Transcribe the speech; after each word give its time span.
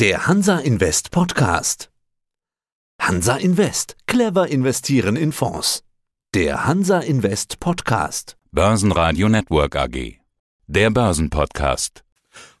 Der 0.00 0.28
Hansa 0.28 0.60
Invest 0.60 1.10
Podcast. 1.10 1.90
Hansa 3.00 3.36
Invest. 3.36 3.96
Clever 4.06 4.46
investieren 4.46 5.16
in 5.16 5.32
Fonds. 5.32 5.82
Der 6.36 6.66
Hansa 6.66 7.00
Invest 7.00 7.58
Podcast. 7.58 8.36
Börsenradio 8.52 9.28
Network 9.28 9.74
AG. 9.74 10.20
Der 10.68 10.90
Börsenpodcast. 10.90 12.04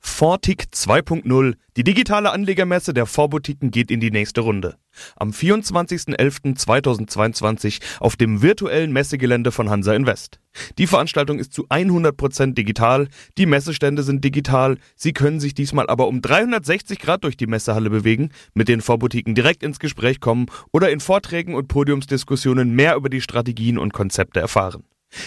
Fortic 0.00 0.64
2.0, 0.72 1.54
die 1.76 1.84
digitale 1.84 2.32
Anlegermesse 2.32 2.92
der 2.92 3.06
Vorboutiquen 3.06 3.70
geht 3.70 3.92
in 3.92 4.00
die 4.00 4.10
nächste 4.10 4.40
Runde. 4.40 4.74
Am 5.14 5.30
24.11.2022 5.30 7.78
auf 8.00 8.16
dem 8.16 8.42
virtuellen 8.42 8.92
Messegelände 8.92 9.52
von 9.52 9.70
Hansa 9.70 9.94
Invest. 9.94 10.40
Die 10.78 10.88
Veranstaltung 10.88 11.38
ist 11.38 11.52
zu 11.52 11.68
100% 11.68 12.54
digital, 12.54 13.06
die 13.38 13.46
Messestände 13.46 14.02
sind 14.02 14.24
digital, 14.24 14.78
Sie 14.96 15.12
können 15.12 15.38
sich 15.38 15.54
diesmal 15.54 15.88
aber 15.88 16.08
um 16.08 16.20
360 16.20 16.98
Grad 16.98 17.22
durch 17.22 17.36
die 17.36 17.46
Messehalle 17.46 17.90
bewegen, 17.90 18.30
mit 18.54 18.68
den 18.68 18.80
Vorboutiquen 18.80 19.36
direkt 19.36 19.62
ins 19.62 19.78
Gespräch 19.78 20.18
kommen 20.18 20.46
oder 20.72 20.90
in 20.90 20.98
Vorträgen 20.98 21.54
und 21.54 21.68
Podiumsdiskussionen 21.68 22.74
mehr 22.74 22.96
über 22.96 23.08
die 23.08 23.20
Strategien 23.20 23.78
und 23.78 23.92
Konzepte 23.92 24.40
erfahren. 24.40 24.82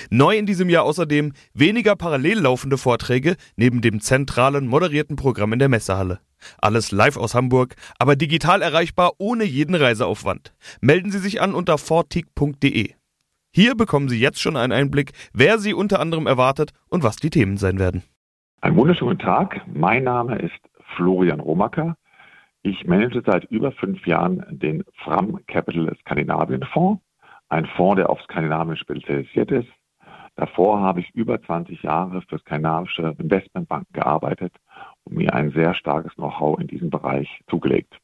Neu 0.10 0.38
in 0.38 0.46
diesem 0.46 0.70
Jahr 0.70 0.84
außerdem 0.84 1.34
weniger 1.54 1.96
parallel 1.96 2.40
laufende 2.40 2.78
Vorträge 2.78 3.36
neben 3.56 3.82
dem 3.82 4.02
zentralen 4.02 4.68
moderierten 4.68 5.16
Programm 5.16 5.54
in 5.54 5.60
der 5.60 5.70
Messehalle. 5.70 6.20
Alles 6.60 6.92
live 6.92 7.18
aus 7.18 7.36
Hamburg, 7.36 7.76
aber 8.00 8.16
digital 8.16 8.62
erreichbar 8.62 9.14
ohne 9.20 9.44
jeden 9.44 9.76
Reiseaufwand. 9.76 10.54
Melden 10.82 11.12
Sie 11.12 11.20
sich 11.20 11.42
an 11.42 11.54
unter 11.54 11.78
fortig.de. 11.78 12.94
Hier 13.54 13.76
bekommen 13.76 14.10
Sie 14.10 14.20
jetzt 14.20 14.42
schon 14.42 14.58
einen 14.58 14.74
Einblick, 14.74 15.12
wer 15.34 15.60
Sie 15.60 15.74
unter 15.74 16.00
anderem 16.00 16.26
erwartet 16.26 16.72
und 16.90 17.04
was 17.04 17.18
die 17.18 17.30
Themen 17.30 17.58
sein 17.58 17.80
werden. 17.80 18.04
Einen 18.62 18.78
wunderschönen 18.78 19.20
Tag. 19.20 19.62
Mein 19.68 20.04
Name 20.04 20.40
ist 20.40 20.60
Florian 20.96 21.40
Romacker. 21.40 21.96
Ich 22.64 22.86
manage 22.86 23.24
seit 23.26 23.46
über 23.46 23.72
fünf 23.72 24.06
Jahren 24.06 24.46
den 24.50 24.84
Fram 25.04 25.40
Capital 25.48 25.96
Skandinavien 26.02 26.64
Fonds 26.72 27.02
ein 27.52 27.66
Fonds, 27.66 27.98
der 27.98 28.10
auf 28.10 28.22
Skandinavien 28.22 28.78
spezialisiert 28.78 29.52
ist. 29.52 29.70
Davor 30.36 30.80
habe 30.80 31.02
ich 31.02 31.10
über 31.14 31.42
20 31.42 31.84
Jahre 31.84 32.22
für 32.28 32.40
skandinavische 32.40 33.14
Investmentbanken 33.20 33.94
gearbeitet 33.94 34.54
und 35.04 35.18
mir 35.18 35.34
ein 35.34 35.52
sehr 35.52 35.74
starkes 35.76 36.14
Know-how 36.16 36.60
in 36.60 36.68
diesem 36.68 36.90
Bereich 36.90 37.28
zugelegt. 37.50 37.98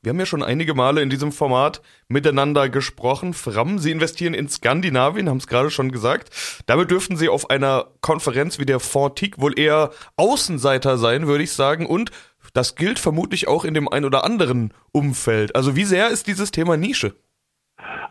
Wir 0.00 0.10
haben 0.10 0.18
ja 0.18 0.26
schon 0.26 0.42
einige 0.42 0.74
Male 0.74 1.00
in 1.00 1.10
diesem 1.10 1.32
Format 1.32 1.80
miteinander 2.08 2.68
gesprochen. 2.68 3.34
Fram, 3.34 3.78
Sie 3.78 3.90
investieren 3.90 4.34
in 4.34 4.48
Skandinavien, 4.48 5.28
haben 5.28 5.38
es 5.38 5.46
gerade 5.46 5.70
schon 5.70 5.92
gesagt. 5.92 6.62
Damit 6.66 6.90
dürften 6.90 7.16
Sie 7.16 7.28
auf 7.28 7.50
einer 7.50 7.86
Konferenz 8.00 8.58
wie 8.58 8.66
der 8.66 8.80
Fontique 8.80 9.40
wohl 9.40 9.58
eher 9.58 9.90
Außenseiter 10.16 10.98
sein, 10.98 11.26
würde 11.26 11.44
ich 11.44 11.52
sagen. 11.52 11.86
Und 11.86 12.10
das 12.52 12.74
gilt 12.74 12.98
vermutlich 12.98 13.48
auch 13.48 13.64
in 13.64 13.74
dem 13.74 13.88
ein 13.88 14.04
oder 14.04 14.24
anderen 14.24 14.72
Umfeld. 14.92 15.54
Also 15.56 15.76
wie 15.76 15.84
sehr 15.84 16.08
ist 16.08 16.26
dieses 16.26 16.50
Thema 16.50 16.76
Nische? 16.76 17.14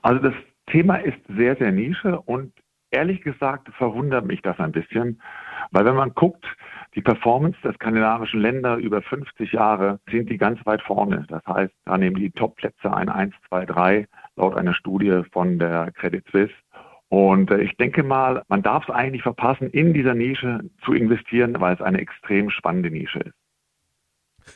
Also 0.01 0.21
das 0.21 0.33
Thema 0.67 0.95
ist 0.95 1.17
sehr, 1.27 1.55
sehr 1.55 1.71
Nische 1.71 2.19
und 2.21 2.53
ehrlich 2.91 3.21
gesagt 3.21 3.69
verwundert 3.77 4.25
mich 4.25 4.41
das 4.41 4.59
ein 4.59 4.71
bisschen, 4.71 5.21
weil 5.71 5.85
wenn 5.85 5.95
man 5.95 6.13
guckt, 6.13 6.45
die 6.95 7.01
Performance 7.01 7.57
der 7.63 7.73
skandinavischen 7.73 8.41
Länder 8.41 8.75
über 8.75 9.01
50 9.01 9.53
Jahre 9.53 9.99
sind 10.09 10.29
die 10.29 10.37
ganz 10.37 10.63
weit 10.65 10.81
vorne. 10.81 11.25
Das 11.29 11.41
heißt, 11.47 11.73
da 11.85 11.97
nehmen 11.97 12.17
die 12.17 12.31
Top-Plätze 12.31 12.93
ein, 12.93 13.07
1, 13.07 13.33
2, 13.47 13.65
3, 13.65 14.07
laut 14.35 14.57
einer 14.57 14.73
Studie 14.73 15.21
von 15.31 15.57
der 15.57 15.91
Credit 15.93 16.25
Suisse. 16.29 16.53
Und 17.07 17.51
äh, 17.51 17.61
ich 17.61 17.75
denke 17.77 18.03
mal, 18.03 18.43
man 18.49 18.61
darf 18.61 18.87
es 18.87 18.93
eigentlich 18.93 19.23
verpassen, 19.23 19.69
in 19.69 19.93
dieser 19.93 20.13
Nische 20.13 20.61
zu 20.83 20.93
investieren, 20.93 21.55
weil 21.59 21.75
es 21.75 21.81
eine 21.81 21.99
extrem 21.99 22.49
spannende 22.49 22.91
Nische 22.91 23.19
ist. 23.19 23.40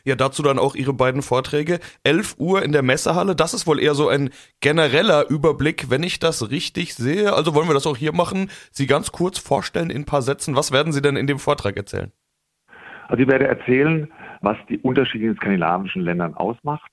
Ja, 0.05 0.15
dazu 0.15 0.43
dann 0.43 0.59
auch 0.59 0.75
Ihre 0.75 0.93
beiden 0.93 1.21
Vorträge. 1.23 1.79
11 2.03 2.35
Uhr 2.37 2.63
in 2.63 2.71
der 2.71 2.83
Messehalle. 2.83 3.35
Das 3.35 3.53
ist 3.53 3.65
wohl 3.65 3.81
eher 3.81 3.95
so 3.95 4.07
ein 4.07 4.29
genereller 4.61 5.29
Überblick, 5.29 5.89
wenn 5.89 6.03
ich 6.03 6.19
das 6.19 6.51
richtig 6.51 6.93
sehe. 6.93 7.33
Also 7.33 7.55
wollen 7.55 7.67
wir 7.67 7.73
das 7.73 7.87
auch 7.87 7.97
hier 7.97 8.13
machen. 8.13 8.49
Sie 8.71 8.85
ganz 8.85 9.11
kurz 9.11 9.39
vorstellen 9.39 9.89
in 9.89 10.03
ein 10.03 10.05
paar 10.05 10.21
Sätzen. 10.21 10.55
Was 10.55 10.71
werden 10.71 10.93
Sie 10.93 11.01
denn 11.01 11.15
in 11.15 11.25
dem 11.25 11.39
Vortrag 11.39 11.75
erzählen? 11.75 12.11
Also 13.07 13.23
ich 13.23 13.29
werde 13.29 13.47
erzählen, 13.47 14.11
was 14.41 14.57
die 14.69 14.77
Unterschiede 14.79 15.25
in 15.25 15.35
skandinavischen 15.35 16.03
Ländern 16.03 16.35
ausmacht 16.35 16.91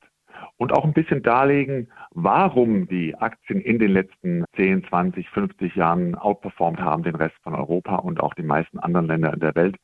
und 0.58 0.72
auch 0.72 0.84
ein 0.84 0.92
bisschen 0.92 1.22
darlegen, 1.22 1.88
warum 2.12 2.86
die 2.86 3.14
Aktien 3.16 3.60
in 3.60 3.78
den 3.78 3.92
letzten 3.92 4.44
10, 4.56 4.84
20, 4.84 5.28
50 5.30 5.74
Jahren 5.74 6.14
outperformt 6.14 6.80
haben, 6.80 7.02
den 7.02 7.16
Rest 7.16 7.34
von 7.42 7.54
Europa 7.54 7.96
und 7.96 8.20
auch 8.20 8.34
die 8.34 8.42
meisten 8.42 8.78
anderen 8.78 9.06
Länder 9.06 9.32
in 9.32 9.40
der 9.40 9.54
Welt. 9.54 9.76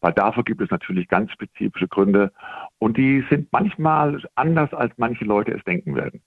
Weil 0.00 0.12
dafür 0.12 0.44
gibt 0.44 0.60
es 0.60 0.70
natürlich 0.70 1.08
ganz 1.08 1.32
spezifische 1.32 1.88
Gründe 1.88 2.32
und 2.78 2.96
die 2.96 3.24
sind 3.30 3.48
manchmal 3.52 4.22
anders, 4.34 4.72
als 4.74 4.92
manche 4.96 5.24
Leute 5.24 5.52
es 5.52 5.64
denken 5.64 5.94
werden. 5.94 6.22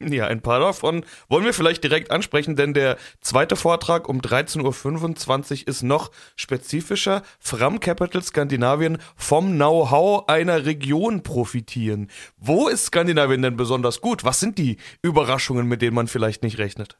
Ja, 0.10 0.26
ein 0.26 0.40
paar 0.40 0.60
davon 0.60 1.04
wollen 1.28 1.44
wir 1.44 1.52
vielleicht 1.52 1.84
direkt 1.84 2.10
ansprechen, 2.10 2.56
denn 2.56 2.74
der 2.74 2.96
zweite 3.20 3.54
Vortrag 3.56 4.08
um 4.08 4.20
13.25 4.20 5.62
Uhr 5.62 5.68
ist 5.68 5.82
noch 5.82 6.10
spezifischer. 6.36 7.22
Fram 7.38 7.80
Capital 7.80 8.22
Skandinavien 8.22 8.98
vom 9.14 9.52
Know-how 9.52 10.28
einer 10.28 10.64
Region 10.64 11.22
profitieren. 11.22 12.08
Wo 12.38 12.68
ist 12.68 12.86
Skandinavien 12.86 13.42
denn 13.42 13.56
besonders 13.56 14.00
gut? 14.00 14.24
Was 14.24 14.40
sind 14.40 14.58
die 14.58 14.78
Überraschungen, 15.02 15.68
mit 15.68 15.82
denen 15.82 15.94
man 15.94 16.06
vielleicht 16.06 16.42
nicht 16.42 16.58
rechnet? 16.58 16.98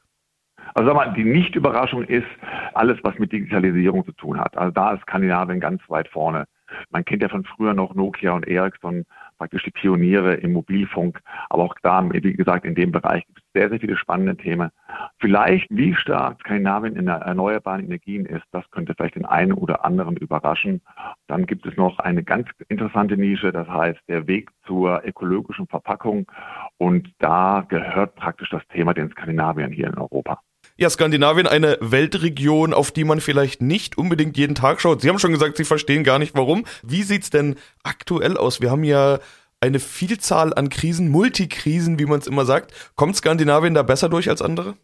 Also 0.74 0.88
sag 0.88 0.94
mal, 0.94 1.12
die 1.14 1.24
Nicht-Überraschung 1.24 2.04
ist 2.04 2.28
alles, 2.74 2.98
was 3.02 3.18
mit 3.18 3.32
Digitalisierung 3.32 4.04
zu 4.04 4.12
tun 4.12 4.38
hat. 4.38 4.56
Also 4.56 4.72
da 4.72 4.92
ist 4.92 5.02
Skandinavien 5.02 5.58
ganz 5.58 5.80
weit 5.88 6.08
vorne. 6.08 6.44
Man 6.90 7.04
kennt 7.04 7.22
ja 7.22 7.28
von 7.28 7.44
früher 7.44 7.74
noch 7.74 7.94
Nokia 7.94 8.32
und 8.32 8.46
Ericsson, 8.46 9.04
praktisch 9.40 9.62
die 9.62 9.70
Pioniere 9.70 10.34
im 10.34 10.52
Mobilfunk. 10.52 11.18
Aber 11.48 11.62
auch 11.64 11.74
da, 11.82 12.06
wie 12.12 12.34
gesagt, 12.34 12.66
in 12.66 12.74
dem 12.74 12.92
Bereich 12.92 13.24
gibt 13.26 13.38
es 13.38 13.44
sehr, 13.54 13.70
sehr 13.70 13.80
viele 13.80 13.96
spannende 13.96 14.36
Themen. 14.36 14.70
Vielleicht, 15.18 15.66
wie 15.70 15.94
stark 15.94 16.40
Skandinavien 16.40 16.94
in 16.94 17.08
erneuerbaren 17.08 17.82
Energien 17.82 18.26
ist, 18.26 18.44
das 18.52 18.70
könnte 18.70 18.94
vielleicht 18.94 19.14
den 19.14 19.24
einen 19.24 19.54
oder 19.54 19.82
anderen 19.86 20.18
überraschen. 20.18 20.82
Dann 21.26 21.46
gibt 21.46 21.64
es 21.64 21.74
noch 21.78 21.98
eine 22.00 22.22
ganz 22.22 22.48
interessante 22.68 23.16
Nische, 23.16 23.50
das 23.50 23.66
heißt 23.66 24.00
der 24.08 24.26
Weg 24.26 24.50
zur 24.66 25.02
ökologischen 25.06 25.66
Verpackung. 25.66 26.30
Und 26.76 27.10
da 27.18 27.64
gehört 27.66 28.16
praktisch 28.16 28.50
das 28.50 28.66
Thema 28.68 28.92
den 28.92 29.10
Skandinaviern 29.10 29.72
hier 29.72 29.86
in 29.86 29.96
Europa. 29.96 30.42
Ja, 30.80 30.88
Skandinavien 30.88 31.46
eine 31.46 31.76
Weltregion, 31.82 32.72
auf 32.72 32.90
die 32.90 33.04
man 33.04 33.20
vielleicht 33.20 33.60
nicht 33.60 33.98
unbedingt 33.98 34.38
jeden 34.38 34.54
Tag 34.54 34.80
schaut. 34.80 35.02
Sie 35.02 35.10
haben 35.10 35.18
schon 35.18 35.30
gesagt, 35.30 35.58
Sie 35.58 35.64
verstehen 35.64 36.04
gar 36.04 36.18
nicht 36.18 36.34
warum. 36.34 36.64
Wie 36.82 37.02
sieht's 37.02 37.28
denn 37.28 37.56
aktuell 37.82 38.38
aus? 38.38 38.62
Wir 38.62 38.70
haben 38.70 38.84
ja 38.84 39.18
eine 39.60 39.78
Vielzahl 39.78 40.54
an 40.54 40.70
Krisen, 40.70 41.10
Multikrisen, 41.10 41.98
wie 41.98 42.06
man 42.06 42.20
es 42.20 42.26
immer 42.26 42.46
sagt. 42.46 42.72
Kommt 42.94 43.14
Skandinavien 43.14 43.74
da 43.74 43.82
besser 43.82 44.08
durch 44.08 44.30
als 44.30 44.40
andere? 44.40 44.74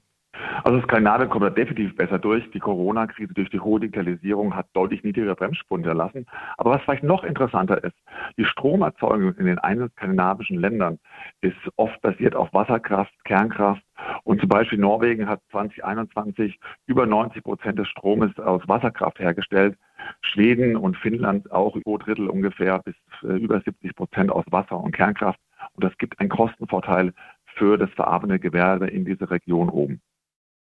Also 0.64 0.80
Skandinavien 0.82 1.28
kommt 1.28 1.44
da 1.44 1.50
definitiv 1.50 1.96
besser 1.96 2.18
durch. 2.18 2.50
Die 2.50 2.58
Corona-Krise 2.58 3.32
durch 3.34 3.50
die 3.50 3.60
hohe 3.60 3.80
Digitalisierung 3.80 4.54
hat 4.54 4.66
deutlich 4.72 5.04
niedrigere 5.04 5.36
Bremsspuren 5.36 5.82
hinterlassen. 5.82 6.26
Aber 6.56 6.72
was 6.72 6.82
vielleicht 6.82 7.04
noch 7.04 7.24
interessanter 7.24 7.82
ist, 7.84 7.96
die 8.36 8.44
Stromerzeugung 8.44 9.34
in 9.34 9.46
den 9.46 9.58
einzelnen 9.58 9.90
skandinavischen 9.92 10.60
Ländern 10.60 10.98
ist 11.40 11.56
oft 11.76 12.00
basiert 12.00 12.34
auf 12.34 12.52
Wasserkraft, 12.52 13.12
Kernkraft. 13.24 13.82
Und 14.24 14.40
zum 14.40 14.48
Beispiel 14.48 14.78
Norwegen 14.78 15.28
hat 15.28 15.40
2021 15.50 16.58
über 16.86 17.06
90 17.06 17.42
Prozent 17.42 17.78
des 17.78 17.88
Stromes 17.88 18.36
aus 18.38 18.62
Wasserkraft 18.66 19.18
hergestellt. 19.18 19.76
Schweden 20.20 20.76
und 20.76 20.96
Finnland 20.96 21.50
auch 21.50 21.76
zwei 21.82 21.96
Drittel 21.98 22.28
ungefähr 22.28 22.80
bis 22.80 22.94
äh, 23.22 23.36
über 23.36 23.60
70 23.60 23.94
Prozent 23.94 24.30
aus 24.30 24.44
Wasser 24.50 24.78
und 24.78 24.92
Kernkraft. 24.92 25.40
Und 25.74 25.84
das 25.84 25.96
gibt 25.98 26.18
einen 26.20 26.28
Kostenvorteil 26.28 27.12
für 27.56 27.78
das 27.78 27.90
verarbeitende 27.90 28.38
Gewerbe 28.38 28.86
in 28.88 29.04
dieser 29.04 29.30
Region 29.30 29.68
oben. 29.68 30.00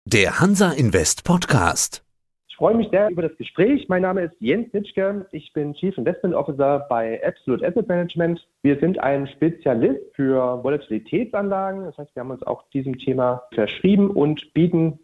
Der 0.09 0.39
Hansa 0.39 0.71
Invest 0.71 1.25
Podcast. 1.25 2.05
Ich 2.47 2.55
freue 2.55 2.77
mich 2.77 2.89
sehr 2.91 3.11
über 3.11 3.23
das 3.23 3.37
Gespräch. 3.39 3.89
Mein 3.89 4.03
Name 4.03 4.23
ist 4.23 4.37
Jens 4.39 4.73
Nitschke. 4.73 5.27
Ich 5.33 5.53
bin 5.53 5.75
Chief 5.75 5.99
Investment 5.99 6.33
Officer 6.33 6.87
bei 6.89 7.21
Absolute 7.27 7.67
Asset 7.67 7.89
Management. 7.89 8.41
Wir 8.63 8.79
sind 8.79 9.01
ein 9.01 9.27
Spezialist 9.27 9.99
für 10.15 10.63
Volatilitätsanlagen. 10.63 11.87
Das 11.87 11.99
heißt, 11.99 12.15
wir 12.15 12.21
haben 12.21 12.31
uns 12.31 12.45
auch 12.45 12.63
diesem 12.71 12.97
Thema 12.99 13.43
verschrieben 13.53 14.13
und 14.13 14.55
bieten 14.55 15.01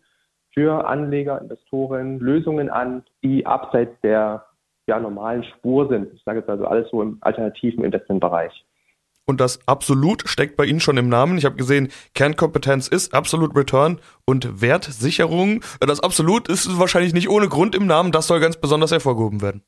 für 0.55 0.87
Anleger, 0.87 1.41
Investoren 1.41 2.21
Lösungen 2.21 2.71
an, 2.71 3.03
die 3.25 3.45
abseits 3.45 4.01
der 4.03 4.47
ja, 4.87 5.01
normalen 5.01 5.43
Spur 5.43 5.89
sind. 5.89 6.15
Ich 6.15 6.23
sage 6.23 6.39
jetzt 6.39 6.49
also 6.49 6.65
alles 6.65 6.89
so 6.91 7.03
im 7.03 7.19
alternativen 7.23 7.83
Investmentbereich. 7.83 8.53
Und 9.27 9.41
das 9.41 9.61
Absolut 9.67 10.29
steckt 10.29 10.57
bei 10.57 10.65
Ihnen 10.65 10.81
schon 10.81 10.97
im 10.97 11.09
Namen. 11.09 11.39
Ich 11.39 11.45
habe 11.45 11.57
gesehen, 11.57 11.89
Kernkompetenz 12.15 12.89
ist 12.89 13.15
Absolute 13.15 13.55
Return 13.57 14.01
und 14.27 14.61
Wertsicherung. 14.61 15.63
Das 15.81 16.01
Absolut 16.01 16.49
ist 16.49 16.79
wahrscheinlich 16.79 17.15
nicht 17.15 17.29
ohne 17.29 17.49
Grund 17.49 17.75
im 17.75 17.87
Namen. 17.87 18.13
Das 18.13 18.27
soll 18.27 18.41
ganz 18.41 18.57
besonders 18.57 18.91
hervorgehoben 18.91 19.41
werden. 19.41 19.63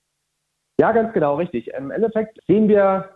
Ja, 0.80 0.90
ganz 0.92 1.12
genau, 1.12 1.36
richtig. 1.36 1.68
Im 1.68 1.92
Endeffekt 1.92 2.40
sehen 2.48 2.68
wir 2.68 3.10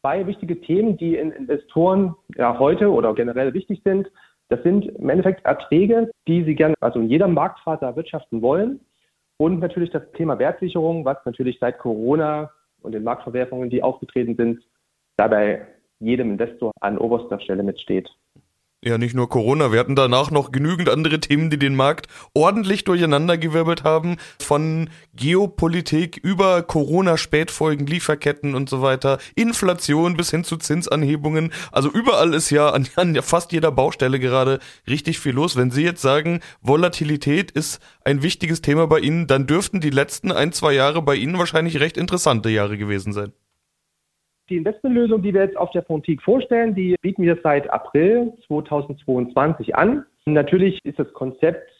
zwei 0.00 0.26
wichtige 0.26 0.60
Themen, 0.60 0.96
die 0.96 1.16
in 1.16 1.32
Investoren 1.32 2.14
ja 2.36 2.58
heute 2.58 2.90
oder 2.90 3.14
generell 3.14 3.52
wichtig 3.52 3.80
sind. 3.84 4.10
Das 4.48 4.62
sind 4.62 4.86
im 4.86 5.08
Endeffekt 5.08 5.44
Erträge, 5.44 6.10
die 6.28 6.44
sie 6.44 6.54
gerne, 6.54 6.74
also 6.80 7.00
in 7.00 7.08
jeder 7.08 7.26
Marktphase 7.26 7.84
erwirtschaften 7.84 8.42
wollen. 8.42 8.80
Und 9.38 9.58
natürlich 9.58 9.90
das 9.90 10.02
Thema 10.12 10.38
Wertsicherung, 10.38 11.04
was 11.04 11.16
natürlich 11.24 11.58
seit 11.58 11.78
Corona 11.78 12.52
und 12.82 12.92
den 12.92 13.02
Marktverwerfungen, 13.02 13.70
die 13.70 13.82
aufgetreten 13.82 14.36
sind, 14.36 14.62
dabei 15.16 15.66
jedem 16.00 16.32
Investor 16.32 16.72
an 16.80 16.98
oberster 16.98 17.40
Stelle 17.40 17.62
mitsteht. 17.62 18.08
Ja, 18.86 18.98
nicht 18.98 19.14
nur 19.14 19.30
Corona. 19.30 19.72
Wir 19.72 19.80
hatten 19.80 19.96
danach 19.96 20.30
noch 20.30 20.52
genügend 20.52 20.90
andere 20.90 21.18
Themen, 21.18 21.48
die 21.48 21.58
den 21.58 21.74
Markt 21.74 22.06
ordentlich 22.34 22.84
durcheinandergewirbelt 22.84 23.82
haben. 23.82 24.18
Von 24.38 24.90
Geopolitik 25.14 26.18
über 26.18 26.62
Corona-Spätfolgen, 26.62 27.86
Lieferketten 27.86 28.54
und 28.54 28.68
so 28.68 28.82
weiter, 28.82 29.16
Inflation 29.36 30.18
bis 30.18 30.30
hin 30.30 30.44
zu 30.44 30.58
Zinsanhebungen. 30.58 31.50
Also 31.72 31.90
überall 31.90 32.34
ist 32.34 32.50
ja 32.50 32.68
an, 32.68 32.86
an 32.96 33.14
fast 33.22 33.52
jeder 33.52 33.72
Baustelle 33.72 34.20
gerade 34.20 34.58
richtig 34.86 35.18
viel 35.18 35.32
los. 35.32 35.56
Wenn 35.56 35.70
Sie 35.70 35.82
jetzt 35.82 36.02
sagen, 36.02 36.40
Volatilität 36.60 37.52
ist 37.52 37.80
ein 38.04 38.22
wichtiges 38.22 38.60
Thema 38.60 38.86
bei 38.86 38.98
Ihnen, 38.98 39.26
dann 39.26 39.46
dürften 39.46 39.80
die 39.80 39.88
letzten 39.88 40.30
ein, 40.30 40.52
zwei 40.52 40.74
Jahre 40.74 41.00
bei 41.00 41.14
Ihnen 41.14 41.38
wahrscheinlich 41.38 41.80
recht 41.80 41.96
interessante 41.96 42.50
Jahre 42.50 42.76
gewesen 42.76 43.14
sein. 43.14 43.32
Die 44.50 44.58
Investmentlösung, 44.58 45.22
die 45.22 45.32
wir 45.32 45.42
jetzt 45.42 45.56
auf 45.56 45.70
der 45.70 45.82
Fontique 45.82 46.22
vorstellen, 46.22 46.74
die 46.74 46.96
bieten 47.00 47.22
wir 47.22 47.38
seit 47.42 47.70
April 47.70 48.34
2022 48.46 49.74
an. 49.74 50.04
Natürlich 50.26 50.84
ist 50.84 50.98
das 50.98 51.10
Konzept 51.14 51.70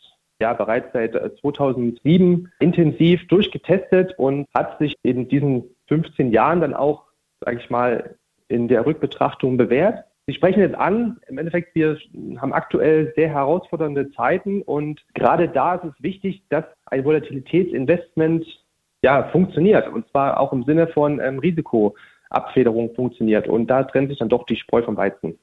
ja 0.41 0.55
bereits 0.55 0.93
seit 0.95 1.13
2007 1.41 2.51
intensiv 2.61 3.27
durchgetestet 3.29 4.15
und 4.19 4.47
hat 4.55 4.79
sich 4.79 4.95
in 5.03 5.29
diesen 5.29 5.65
15 5.89 6.33
Jahren 6.33 6.63
dann 6.63 6.73
auch, 6.73 7.05
sage 7.41 7.59
ich 7.61 7.69
mal, 7.69 8.17
in 8.49 8.69
der 8.69 8.87
Rückbetrachtung 8.87 9.59
bewährt. 9.59 10.05
Sie 10.27 10.33
sprechen 10.33 10.61
jetzt 10.61 10.75
an, 10.75 11.19
im 11.29 11.37
Endeffekt, 11.37 11.75
wir 11.75 11.99
haben 12.39 12.55
aktuell 12.55 13.13
sehr 13.15 13.29
herausfordernde 13.29 14.11
Zeiten 14.13 14.63
und 14.63 15.05
gerade 15.13 15.51
da 15.51 15.75
ist 15.75 15.85
es 15.85 16.03
wichtig, 16.03 16.43
dass 16.49 16.65
ein 16.87 17.05
Volatilitätsinvestment 17.05 18.47
ja, 19.03 19.25
funktioniert 19.25 19.87
und 19.89 20.09
zwar 20.09 20.41
auch 20.41 20.55
im 20.55 20.65
Sinne 20.65 20.87
von 20.87 21.21
ähm, 21.21 21.39
Risiko. 21.39 21.95
Abfederung 22.31 22.95
funktioniert. 22.95 23.49
Und 23.49 23.69
da 23.69 23.85
trennt 23.85 24.11
sich 24.11 24.19
dann 24.19 24.29
doch 24.29 24.47
die 24.47 24.57
Spreu 24.57 24.83
vom 24.83 24.97
Weizen. 24.97 25.39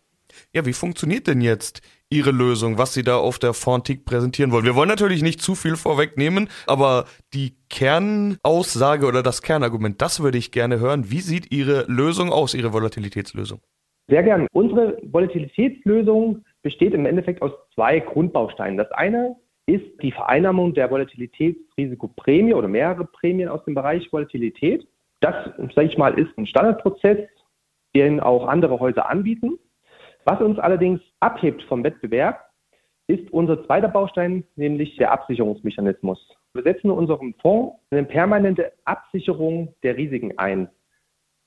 Ja, 0.54 0.66
wie 0.66 0.74
funktioniert 0.74 1.28
denn 1.28 1.42
jetzt 1.42 1.82
Ihre 2.10 2.32
Lösung, 2.32 2.78
was 2.78 2.94
Sie 2.94 3.04
da 3.04 3.18
auf 3.18 3.40
der 3.40 3.54
Fontic 3.54 4.06
präsentieren 4.06 4.52
wollen? 4.52 4.66
Wir 4.66 4.76
wollen 4.76 4.90
natürlich 4.90 5.22
nicht 5.24 5.42
zu 5.42 5.56
viel 5.56 5.76
vorwegnehmen, 5.76 6.50
aber 6.68 7.06
die 7.34 7.56
Kernaussage 7.70 9.06
oder 9.06 9.24
das 9.24 9.42
Kernargument, 9.42 10.02
das 10.02 10.22
würde 10.22 10.38
ich 10.38 10.52
gerne 10.52 10.80
hören. 10.80 11.12
Wie 11.12 11.20
sieht 11.20 11.52
Ihre 11.52 11.86
Lösung 11.88 12.32
aus, 12.32 12.54
Ihre 12.54 12.74
Volatilitätslösung? 12.74 13.60
Sehr 14.08 14.24
gern. 14.24 14.48
Unsere 14.52 14.98
Volatilitätslösung 15.04 16.44
besteht 16.64 16.94
im 16.94 17.06
Endeffekt 17.06 17.42
aus 17.42 17.52
zwei 17.74 18.00
Grundbausteinen. 18.00 18.78
Das 18.78 18.92
eine 18.92 19.36
ist 19.68 19.86
die 20.02 20.12
Vereinnahmung 20.12 20.74
der 20.74 20.92
Volatilitätsrisikoprämie 20.92 22.54
oder 22.54 22.68
mehrere 22.68 23.06
Prämien 23.06 23.48
aus 23.48 23.64
dem 23.64 23.74
Bereich 23.74 24.12
Volatilität. 24.12 24.86
Das, 25.22 25.36
sage 25.76 25.88
ich 25.88 25.98
mal, 25.98 26.18
ist 26.20 26.36
ein 26.38 26.48
Standardprozess, 26.48 27.30
den 27.96 28.20
auch 28.20 28.48
andere 28.48 28.80
Häuser 28.80 29.10
anbieten. 29.10 29.60
Was 30.26 30.42
uns 30.42 30.60
allerdings 30.60 31.00
abhebt 31.20 31.64
vom 31.64 31.84
Wettbewerb, 31.84 32.44
ist 33.08 33.32
unser 33.32 33.64
zweiter 33.66 33.88
Baustein, 33.88 34.44
nämlich 34.56 34.98
der 34.98 35.12
Absicherungsmechanismus. 35.12 36.28
Wir 36.54 36.64
setzen 36.64 36.88
in 36.88 36.98
unserem 36.98 37.34
Fonds 37.42 37.78
eine 37.92 38.04
permanente 38.04 38.72
Absicherung 38.86 39.74
der 39.84 39.96
Risiken 39.96 40.38
ein. 40.38 40.70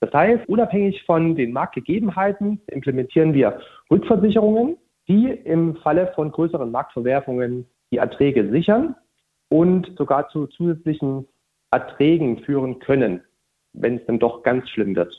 Das 0.01 0.13
heißt, 0.13 0.49
unabhängig 0.49 1.03
von 1.05 1.35
den 1.35 1.53
Marktgegebenheiten 1.53 2.61
implementieren 2.69 3.35
wir 3.35 3.61
Rückversicherungen, 3.91 4.77
die 5.09 5.29
im 5.31 5.77
Falle 5.77 6.13
von 6.15 6.31
größeren 6.31 6.71
Marktverwerfungen 6.71 7.67
die 7.91 7.99
Erträge 7.99 8.51
sichern 8.51 8.95
und 9.49 9.91
sogar 9.97 10.29
zu 10.29 10.47
zusätzlichen 10.47 11.27
Erträgen 11.71 12.39
führen 12.45 12.79
können 12.79 13.23
wenn 13.75 13.99
es 13.99 14.07
dann 14.07 14.19
doch 14.19 14.43
ganz 14.43 14.69
schlimm 14.71 14.97
wird. 14.97 15.13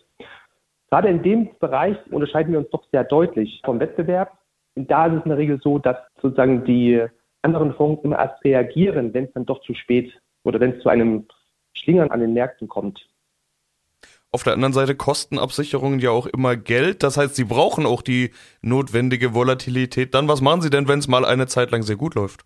Gerade 0.90 1.10
in 1.10 1.24
dem 1.24 1.50
Bereich 1.60 1.98
unterscheiden 2.12 2.54
wir 2.54 2.60
uns 2.60 2.70
doch 2.70 2.84
sehr 2.92 3.04
deutlich 3.04 3.62
vom 3.66 3.80
Wettbewerb. 3.80 4.38
Und 4.76 4.90
da 4.90 5.08
ist 5.08 5.20
es 5.20 5.24
in 5.24 5.30
der 5.30 5.38
Regel 5.38 5.60
so, 5.62 5.80
dass 5.80 5.98
sozusagen 6.22 6.66
die 6.66 7.06
anderen 7.42 7.74
Fonds 7.76 8.04
immer 8.04 8.18
erst 8.18 8.44
reagieren, 8.44 9.14
wenn 9.14 9.26
es 9.26 9.34
dann 9.34 9.46
doch 9.46 9.62
zu 9.62 9.74
spät 9.74 10.12
oder 10.44 10.60
wenn 10.60 10.74
es 10.74 10.82
zu 10.82 10.90
einem 10.90 11.28
Schlingern 11.74 12.12
an 12.12 12.20
den 12.20 12.34
Märkten 12.34 12.68
kommt. 12.68 13.08
Auf 14.32 14.44
der 14.44 14.54
anderen 14.54 14.74
Seite 14.74 14.96
kosten 14.96 15.40
Absicherungen 15.40 16.00
ja 16.00 16.12
auch 16.12 16.28
immer 16.28 16.58
Geld. 16.58 17.04
Das 17.04 17.16
heißt, 17.18 17.36
sie 17.36 17.46
brauchen 17.46 17.86
auch 17.86 18.02
die 18.02 18.32
notwendige 18.62 19.34
Volatilität. 19.34 20.14
Dann, 20.14 20.28
was 20.28 20.42
machen 20.42 20.62
sie 20.62 20.70
denn, 20.70 20.90
wenn 20.90 21.00
es 21.00 21.08
mal 21.08 21.24
eine 21.24 21.48
Zeit 21.48 21.72
lang 21.72 21.84
sehr 21.84 21.96
gut 21.96 22.16
läuft? 22.16 22.46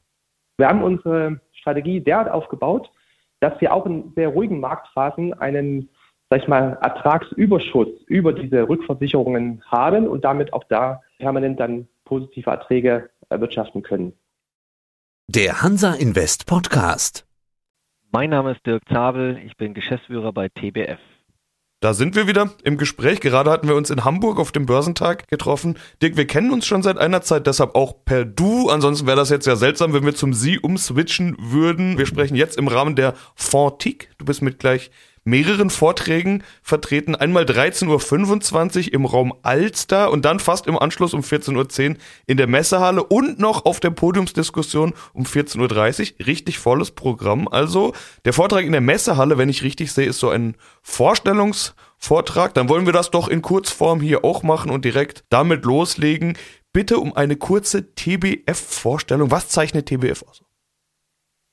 Wir 0.58 0.68
haben 0.68 0.84
unsere 0.84 1.42
Strategie 1.54 2.00
derart 2.00 2.30
aufgebaut, 2.30 2.92
dass 3.40 3.60
wir 3.60 3.74
auch 3.74 3.86
in 3.86 4.12
sehr 4.16 4.30
ruhigen 4.30 4.60
Marktphasen 4.60 5.34
einen 5.34 5.90
sag 6.30 6.44
ich 6.44 6.48
mal, 6.48 6.78
Ertragsüberschuss 6.82 7.88
über 8.06 8.34
diese 8.34 8.70
Rückversicherungen 8.70 9.64
haben 9.66 10.08
und 10.08 10.24
damit 10.24 10.54
auch 10.54 10.64
da 10.66 11.02
permanent 11.18 11.60
dann 11.60 11.88
positive 12.06 12.50
Erträge 12.50 13.10
erwirtschaften 13.30 13.82
können. 13.82 14.14
Der 15.28 15.62
Hansa 15.62 15.94
Invest 15.94 16.46
Podcast. 16.46 17.26
Mein 18.12 18.30
Name 18.32 18.52
ist 18.52 18.66
Dirk 18.66 18.84
Zabel, 18.90 19.40
ich 19.46 19.58
bin 19.58 19.74
Geschäftsführer 19.74 20.32
bei 20.34 20.50
TBF. 20.50 21.00
Da 21.82 21.94
sind 21.94 22.16
wir 22.16 22.28
wieder 22.28 22.52
im 22.64 22.78
Gespräch. 22.78 23.22
Gerade 23.22 23.50
hatten 23.50 23.70
wir 23.70 23.76
uns 23.76 23.90
in 23.90 24.04
Hamburg 24.04 24.38
auf 24.38 24.52
dem 24.52 24.66
Börsentag 24.66 25.30
getroffen. 25.30 25.78
Dirk, 26.02 26.18
wir 26.18 26.28
kennen 26.28 26.52
uns 26.52 26.66
schon 26.66 26.84
seit 26.84 26.98
einer 26.98 27.22
Zeit, 27.22 27.48
deshalb 27.48 27.74
auch 27.76 28.04
per 28.04 28.26
Du. 28.26 28.70
Ansonsten 28.70 29.08
wäre 29.08 29.16
das 29.16 29.30
jetzt 29.30 29.48
ja 29.48 29.56
seltsam, 29.56 29.94
wenn 29.94 30.04
wir 30.04 30.14
zum 30.14 30.34
Sie 30.34 30.60
umswitchen 30.60 31.38
würden. 31.40 31.98
Wir 31.98 32.06
sprechen 32.06 32.36
jetzt 32.36 32.58
im 32.58 32.68
Rahmen 32.68 32.98
der 32.98 33.14
Fontique. 33.34 34.10
Du 34.18 34.26
bist 34.26 34.42
mit 34.42 34.60
gleich 34.60 34.92
mehreren 35.24 35.70
Vorträgen 35.70 36.44
vertreten. 36.62 37.16
Einmal 37.16 37.44
13.25 37.44 38.88
Uhr 38.88 38.94
im 38.94 39.06
Raum 39.06 39.34
Alster 39.42 40.12
und 40.12 40.26
dann 40.26 40.40
fast 40.40 40.68
im 40.68 40.78
Anschluss 40.78 41.14
um 41.14 41.22
14.10 41.22 41.90
Uhr 41.90 41.96
in 42.28 42.38
der 42.38 42.48
Messehalle 42.48 43.04
und 43.04 43.40
noch 43.40 43.66
auf 43.66 43.80
der 43.80 43.92
Podiumsdiskussion 43.92 44.94
um 45.14 45.24
14.30 45.26 46.20
Uhr. 46.20 46.28
Richtig 46.28 46.60
volles 46.60 46.92
Programm. 46.92 47.48
Also 47.48 47.94
der 48.26 48.34
Vortrag 48.34 48.66
in 48.66 48.72
der 48.72 48.82
Messehalle, 48.82 49.38
wenn 49.38 49.50
ich 49.50 49.64
richtig 49.64 49.92
sehe, 49.92 50.08
ist 50.08 50.20
so 50.20 50.30
ein 50.30 50.56
Vorstellungsvortrag. 50.82 52.54
Dann 52.54 52.70
wollen 52.70 52.86
wir 52.86 52.94
das 52.94 53.12
doch 53.12 53.28
in 53.28 53.42
Kurzform 53.42 54.02
hier 54.02 54.24
auch 54.24 54.44
machen 54.44 54.72
und 54.72 54.86
direkt 54.86 55.24
damit 55.30 55.66
loslegen. 55.66 56.38
Bitte 56.72 57.00
um 57.00 57.16
eine 57.16 57.36
kurze 57.36 57.94
TBF-Vorstellung. 57.96 59.32
Was 59.32 59.50
zeichnet 59.50 59.88
TBF 59.88 60.24
aus? 60.24 60.44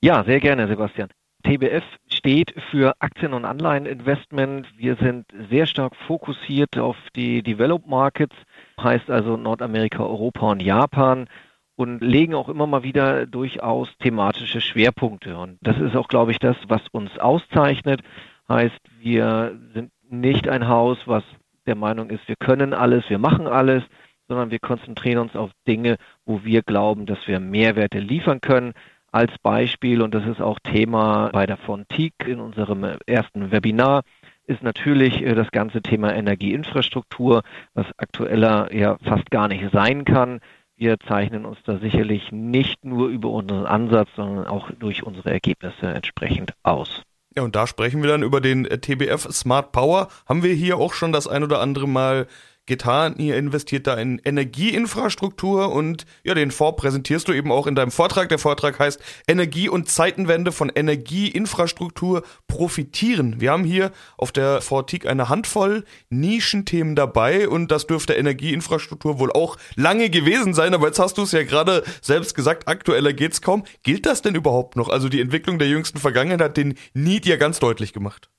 Ja, 0.01 0.23
sehr 0.23 0.39
gerne, 0.39 0.67
Sebastian. 0.67 1.09
TBF 1.47 1.85
steht 2.09 2.53
für 2.71 2.93
Aktien- 2.99 3.31
und 3.31 3.45
Anleiheninvestment. 3.45 4.67
Wir 4.75 4.97
sind 4.97 5.25
sehr 5.49 5.65
stark 5.65 5.95
fokussiert 5.95 6.77
auf 6.77 6.97
die 7.15 7.41
Developed 7.41 7.87
Markets, 7.87 8.35
heißt 8.81 9.09
also 9.09 9.37
Nordamerika, 9.37 10.03
Europa 10.03 10.51
und 10.51 10.61
Japan 10.61 11.29
und 11.77 12.01
legen 12.01 12.35
auch 12.35 12.49
immer 12.49 12.67
mal 12.67 12.83
wieder 12.83 13.25
durchaus 13.25 13.87
thematische 13.99 14.59
Schwerpunkte. 14.59 15.37
Und 15.37 15.57
das 15.61 15.77
ist 15.77 15.95
auch, 15.95 16.09
glaube 16.09 16.31
ich, 16.31 16.39
das, 16.39 16.57
was 16.67 16.81
uns 16.91 17.17
auszeichnet. 17.17 18.01
Heißt, 18.49 18.81
wir 18.99 19.57
sind 19.73 19.91
nicht 20.09 20.49
ein 20.49 20.67
Haus, 20.67 20.97
was 21.05 21.23
der 21.65 21.75
Meinung 21.75 22.09
ist, 22.09 22.27
wir 22.27 22.35
können 22.35 22.73
alles, 22.73 23.09
wir 23.09 23.19
machen 23.19 23.47
alles, 23.47 23.83
sondern 24.27 24.51
wir 24.51 24.59
konzentrieren 24.59 25.19
uns 25.19 25.35
auf 25.37 25.51
Dinge, 25.65 25.95
wo 26.25 26.43
wir 26.43 26.61
glauben, 26.61 27.05
dass 27.05 27.25
wir 27.25 27.39
Mehrwerte 27.39 27.99
liefern 27.99 28.41
können 28.41 28.73
als 29.11 29.31
Beispiel, 29.41 30.01
und 30.01 30.13
das 30.13 30.25
ist 30.25 30.41
auch 30.41 30.59
Thema 30.59 31.29
bei 31.31 31.45
der 31.45 31.57
Fontik 31.57 32.13
in 32.25 32.39
unserem 32.39 32.85
ersten 33.05 33.51
Webinar, 33.51 34.03
ist 34.45 34.63
natürlich 34.63 35.21
äh, 35.21 35.35
das 35.35 35.51
ganze 35.51 35.81
Thema 35.81 36.13
Energieinfrastruktur, 36.13 37.43
was 37.73 37.85
aktueller 37.97 38.73
ja 38.73 38.97
fast 39.03 39.29
gar 39.29 39.47
nicht 39.47 39.63
sein 39.71 40.05
kann. 40.05 40.39
Wir 40.75 40.99
zeichnen 40.99 41.45
uns 41.45 41.57
da 41.65 41.79
sicherlich 41.79 42.31
nicht 42.31 42.85
nur 42.85 43.09
über 43.09 43.29
unseren 43.29 43.65
Ansatz, 43.65 44.09
sondern 44.15 44.45
auch 44.47 44.69
durch 44.71 45.03
unsere 45.03 45.31
Ergebnisse 45.31 45.87
entsprechend 45.87 46.53
aus. 46.63 47.01
Ja, 47.35 47.43
und 47.43 47.55
da 47.55 47.67
sprechen 47.67 48.01
wir 48.01 48.09
dann 48.09 48.23
über 48.23 48.41
den 48.41 48.65
äh, 48.65 48.77
TBF 48.79 49.31
Smart 49.31 49.71
Power. 49.71 50.07
Haben 50.27 50.43
wir 50.43 50.53
hier 50.53 50.77
auch 50.77 50.93
schon 50.93 51.11
das 51.11 51.27
ein 51.27 51.43
oder 51.43 51.61
andere 51.61 51.87
Mal 51.87 52.27
getan. 52.67 53.15
Ihr 53.17 53.37
investiert 53.37 53.87
da 53.87 53.95
in 53.95 54.19
Energieinfrastruktur 54.23 55.71
und 55.71 56.05
ja, 56.23 56.33
den 56.33 56.51
Fonds 56.51 56.79
präsentierst 56.79 57.27
du 57.27 57.33
eben 57.33 57.51
auch 57.51 57.65
in 57.65 57.75
deinem 57.75 57.91
Vortrag. 57.91 58.29
Der 58.29 58.37
Vortrag 58.37 58.79
heißt 58.79 59.01
Energie- 59.27 59.69
und 59.69 59.89
Zeitenwende 59.89 60.51
von 60.51 60.69
Energieinfrastruktur 60.69 62.23
profitieren. 62.47 63.41
Wir 63.41 63.51
haben 63.51 63.63
hier 63.63 63.91
auf 64.17 64.31
der 64.31 64.61
Fortik 64.61 65.07
eine 65.07 65.29
Handvoll 65.29 65.83
Nischenthemen 66.09 66.95
dabei 66.95 67.49
und 67.49 67.71
das 67.71 67.87
dürfte 67.87 68.13
Energieinfrastruktur 68.13 69.19
wohl 69.19 69.31
auch 69.31 69.57
lange 69.75 70.09
gewesen 70.09 70.53
sein, 70.53 70.73
aber 70.73 70.87
jetzt 70.87 70.99
hast 70.99 71.17
du 71.17 71.23
es 71.23 71.31
ja 71.31 71.43
gerade 71.43 71.83
selbst 72.01 72.35
gesagt, 72.35 72.67
aktueller 72.67 73.13
geht's 73.13 73.41
kaum. 73.41 73.63
Gilt 73.83 74.05
das 74.05 74.21
denn 74.21 74.35
überhaupt 74.35 74.75
noch? 74.75 74.89
Also 74.89 75.09
die 75.09 75.21
Entwicklung 75.21 75.57
der 75.59 75.69
jüngsten 75.69 75.99
Vergangenheit 75.99 76.41
hat 76.41 76.57
den 76.57 76.75
Need 76.93 77.25
ja 77.25 77.37
ganz 77.37 77.59
deutlich 77.59 77.93
gemacht. 77.93 78.29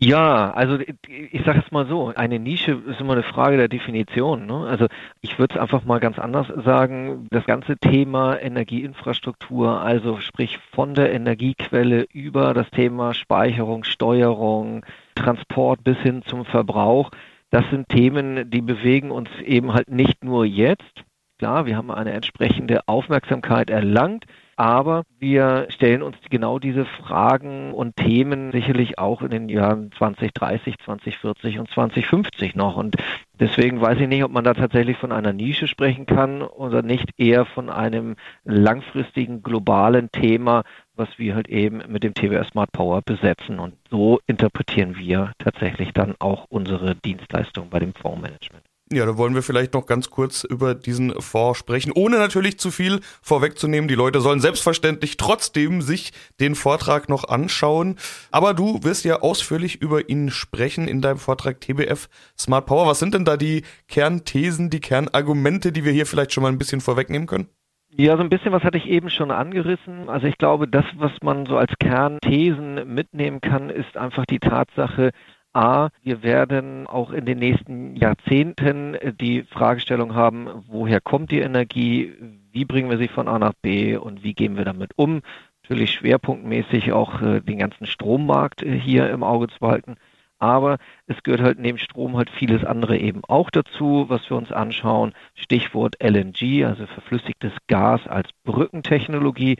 Ja, 0.00 0.52
also 0.52 0.78
ich 0.78 1.42
sage 1.44 1.60
es 1.64 1.72
mal 1.72 1.88
so, 1.88 2.12
eine 2.14 2.38
Nische 2.38 2.80
ist 2.86 3.00
immer 3.00 3.14
eine 3.14 3.24
Frage 3.24 3.56
der 3.56 3.66
Definition. 3.66 4.46
Ne? 4.46 4.64
Also 4.68 4.86
ich 5.22 5.40
würde 5.40 5.56
es 5.56 5.60
einfach 5.60 5.84
mal 5.84 5.98
ganz 5.98 6.20
anders 6.20 6.46
sagen. 6.64 7.26
Das 7.30 7.44
ganze 7.46 7.76
Thema 7.78 8.38
Energieinfrastruktur, 8.40 9.80
also 9.80 10.20
sprich 10.20 10.58
von 10.72 10.94
der 10.94 11.12
Energiequelle 11.12 12.06
über 12.12 12.54
das 12.54 12.70
Thema 12.70 13.12
Speicherung, 13.12 13.82
Steuerung, 13.82 14.86
Transport 15.16 15.82
bis 15.82 15.98
hin 15.98 16.22
zum 16.22 16.44
Verbrauch, 16.44 17.10
das 17.50 17.68
sind 17.70 17.88
Themen, 17.88 18.50
die 18.50 18.60
bewegen 18.60 19.10
uns 19.10 19.30
eben 19.44 19.74
halt 19.74 19.90
nicht 19.90 20.22
nur 20.22 20.44
jetzt. 20.44 21.02
Klar, 21.38 21.66
wir 21.66 21.76
haben 21.76 21.90
eine 21.90 22.12
entsprechende 22.12 22.86
Aufmerksamkeit 22.86 23.68
erlangt. 23.68 24.26
Aber 24.58 25.04
wir 25.20 25.68
stellen 25.70 26.02
uns 26.02 26.16
genau 26.30 26.58
diese 26.58 26.84
Fragen 26.84 27.72
und 27.72 27.94
Themen 27.94 28.50
sicherlich 28.50 28.98
auch 28.98 29.22
in 29.22 29.30
den 29.30 29.48
Jahren 29.48 29.92
2030, 29.92 30.74
2040 30.84 31.60
und 31.60 31.70
2050 31.70 32.56
noch. 32.56 32.76
Und 32.76 32.96
deswegen 33.38 33.80
weiß 33.80 34.00
ich 34.00 34.08
nicht, 34.08 34.24
ob 34.24 34.32
man 34.32 34.42
da 34.42 34.54
tatsächlich 34.54 34.96
von 34.96 35.12
einer 35.12 35.32
Nische 35.32 35.68
sprechen 35.68 36.06
kann 36.06 36.42
oder 36.42 36.82
nicht 36.82 37.08
eher 37.18 37.46
von 37.46 37.70
einem 37.70 38.16
langfristigen 38.42 39.44
globalen 39.44 40.10
Thema, 40.10 40.64
was 40.96 41.08
wir 41.18 41.36
halt 41.36 41.46
eben 41.46 41.80
mit 41.86 42.02
dem 42.02 42.14
TWS 42.14 42.48
Smart 42.48 42.72
Power 42.72 43.00
besetzen. 43.02 43.60
Und 43.60 43.74
so 43.90 44.18
interpretieren 44.26 44.96
wir 44.96 45.30
tatsächlich 45.38 45.92
dann 45.92 46.16
auch 46.18 46.46
unsere 46.48 46.96
Dienstleistung 46.96 47.70
bei 47.70 47.78
dem 47.78 47.94
Fondsmanagement. 47.94 48.67
Ja, 48.90 49.04
da 49.04 49.18
wollen 49.18 49.34
wir 49.34 49.42
vielleicht 49.42 49.74
noch 49.74 49.84
ganz 49.84 50.08
kurz 50.08 50.44
über 50.44 50.74
diesen 50.74 51.12
Fonds 51.20 51.58
sprechen, 51.58 51.92
ohne 51.94 52.16
natürlich 52.16 52.58
zu 52.58 52.70
viel 52.70 53.00
vorwegzunehmen. 53.20 53.86
Die 53.86 53.94
Leute 53.94 54.20
sollen 54.20 54.40
selbstverständlich 54.40 55.18
trotzdem 55.18 55.82
sich 55.82 56.12
den 56.40 56.54
Vortrag 56.54 57.10
noch 57.10 57.24
anschauen. 57.28 57.96
Aber 58.30 58.54
du 58.54 58.82
wirst 58.84 59.04
ja 59.04 59.20
ausführlich 59.20 59.82
über 59.82 60.08
ihn 60.08 60.30
sprechen 60.30 60.88
in 60.88 61.02
deinem 61.02 61.18
Vortrag 61.18 61.60
TBF 61.60 62.08
Smart 62.38 62.64
Power. 62.64 62.86
Was 62.86 62.98
sind 62.98 63.12
denn 63.12 63.26
da 63.26 63.36
die 63.36 63.62
Kernthesen, 63.88 64.70
die 64.70 64.80
Kernargumente, 64.80 65.70
die 65.70 65.84
wir 65.84 65.92
hier 65.92 66.06
vielleicht 66.06 66.32
schon 66.32 66.42
mal 66.42 66.52
ein 66.52 66.58
bisschen 66.58 66.80
vorwegnehmen 66.80 67.26
können? 67.26 67.48
Ja, 67.90 68.16
so 68.16 68.22
ein 68.22 68.28
bisschen 68.28 68.52
was 68.52 68.62
hatte 68.62 68.78
ich 68.78 68.86
eben 68.86 69.10
schon 69.10 69.30
angerissen. 69.30 70.08
Also 70.08 70.26
ich 70.26 70.38
glaube, 70.38 70.68
das, 70.68 70.84
was 70.96 71.12
man 71.22 71.46
so 71.46 71.56
als 71.56 71.72
Kernthesen 71.80 72.94
mitnehmen 72.94 73.40
kann, 73.40 73.70
ist 73.70 73.96
einfach 73.96 74.24
die 74.26 74.38
Tatsache, 74.38 75.10
A, 75.54 75.88
wir 76.02 76.22
werden 76.22 76.86
auch 76.86 77.10
in 77.10 77.24
den 77.24 77.38
nächsten 77.38 77.96
Jahrzehnten 77.96 78.96
die 79.20 79.42
Fragestellung 79.42 80.14
haben, 80.14 80.48
woher 80.68 81.00
kommt 81.00 81.30
die 81.30 81.40
Energie, 81.40 82.12
wie 82.52 82.64
bringen 82.64 82.90
wir 82.90 82.98
sie 82.98 83.08
von 83.08 83.28
A 83.28 83.38
nach 83.38 83.54
B 83.62 83.96
und 83.96 84.22
wie 84.22 84.34
gehen 84.34 84.56
wir 84.56 84.64
damit 84.64 84.92
um. 84.96 85.22
Natürlich 85.62 85.92
schwerpunktmäßig 85.92 86.92
auch 86.92 87.20
äh, 87.20 87.40
den 87.40 87.58
ganzen 87.58 87.86
Strommarkt 87.86 88.62
äh, 88.62 88.78
hier 88.78 89.10
im 89.10 89.22
Auge 89.22 89.48
zu 89.48 89.58
behalten. 89.58 89.96
Aber 90.38 90.78
es 91.06 91.22
gehört 91.22 91.42
halt 91.42 91.58
neben 91.58 91.78
Strom 91.78 92.16
halt 92.16 92.30
vieles 92.30 92.64
andere 92.64 92.96
eben 92.96 93.22
auch 93.24 93.50
dazu, 93.50 94.06
was 94.08 94.28
wir 94.30 94.36
uns 94.36 94.52
anschauen. 94.52 95.12
Stichwort 95.34 95.96
LNG, 96.02 96.64
also 96.64 96.86
verflüssigtes 96.86 97.52
Gas 97.66 98.06
als 98.06 98.30
Brückentechnologie. 98.44 99.56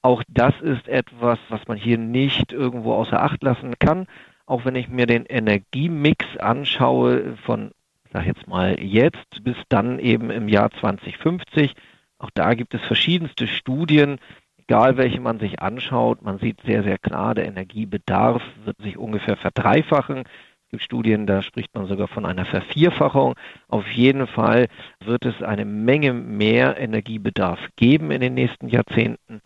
Auch 0.00 0.22
das 0.28 0.54
ist 0.60 0.88
etwas, 0.88 1.38
was 1.48 1.66
man 1.66 1.76
hier 1.76 1.98
nicht 1.98 2.52
irgendwo 2.52 2.94
außer 2.94 3.20
Acht 3.20 3.42
lassen 3.42 3.74
kann 3.78 4.06
auch 4.46 4.64
wenn 4.64 4.76
ich 4.76 4.88
mir 4.88 5.06
den 5.06 5.26
Energiemix 5.26 6.36
anschaue 6.38 7.36
von, 7.44 7.72
sag 8.12 8.26
jetzt 8.26 8.46
mal 8.48 8.78
jetzt 8.80 9.44
bis 9.44 9.56
dann 9.68 9.98
eben 9.98 10.30
im 10.30 10.48
Jahr 10.48 10.70
2050, 10.70 11.74
auch 12.18 12.30
da 12.34 12.54
gibt 12.54 12.74
es 12.74 12.80
verschiedenste 12.82 13.46
Studien, 13.46 14.18
egal 14.58 14.96
welche 14.96 15.20
man 15.20 15.38
sich 15.38 15.60
anschaut, 15.60 16.22
man 16.22 16.38
sieht 16.38 16.60
sehr, 16.64 16.82
sehr 16.82 16.98
klar, 16.98 17.34
der 17.34 17.46
Energiebedarf 17.46 18.42
wird 18.64 18.78
sich 18.78 18.96
ungefähr 18.96 19.36
verdreifachen. 19.36 20.18
Es 20.20 20.70
gibt 20.70 20.82
Studien, 20.84 21.26
da 21.26 21.42
spricht 21.42 21.74
man 21.74 21.86
sogar 21.86 22.08
von 22.08 22.24
einer 22.24 22.46
Vervierfachung. 22.46 23.34
Auf 23.68 23.86
jeden 23.90 24.26
Fall 24.26 24.68
wird 25.04 25.26
es 25.26 25.42
eine 25.42 25.64
Menge 25.66 26.14
mehr 26.14 26.78
Energiebedarf 26.78 27.58
geben 27.76 28.10
in 28.10 28.20
den 28.20 28.34
nächsten 28.34 28.68
Jahrzehnten. 28.68 29.42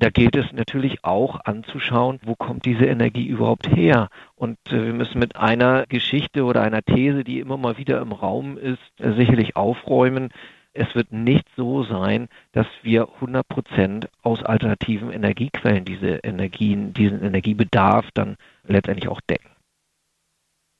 Da 0.00 0.10
gilt 0.10 0.36
es 0.36 0.52
natürlich 0.52 1.04
auch 1.04 1.40
anzuschauen, 1.44 2.20
wo 2.24 2.36
kommt 2.36 2.64
diese 2.66 2.84
Energie 2.84 3.26
überhaupt 3.26 3.68
her. 3.68 4.10
Und 4.36 4.56
äh, 4.68 4.86
wir 4.86 4.92
müssen 4.92 5.18
mit 5.18 5.34
einer 5.34 5.86
Geschichte 5.88 6.44
oder 6.44 6.62
einer 6.62 6.82
These, 6.82 7.24
die 7.24 7.40
immer 7.40 7.56
mal 7.56 7.78
wieder 7.78 8.00
im 8.00 8.12
Raum 8.12 8.58
ist, 8.58 8.78
äh, 9.00 9.12
sicherlich 9.14 9.56
aufräumen. 9.56 10.28
Es 10.72 10.94
wird 10.94 11.10
nicht 11.12 11.44
so 11.56 11.82
sein, 11.82 12.28
dass 12.52 12.68
wir 12.82 13.08
100 13.16 13.48
Prozent 13.48 14.08
aus 14.22 14.44
alternativen 14.44 15.10
Energiequellen 15.10 15.84
diese 15.84 16.20
Energien, 16.22 16.94
diesen 16.94 17.24
Energiebedarf 17.24 18.06
dann 18.14 18.36
letztendlich 18.68 19.08
auch 19.08 19.20
decken. 19.22 19.50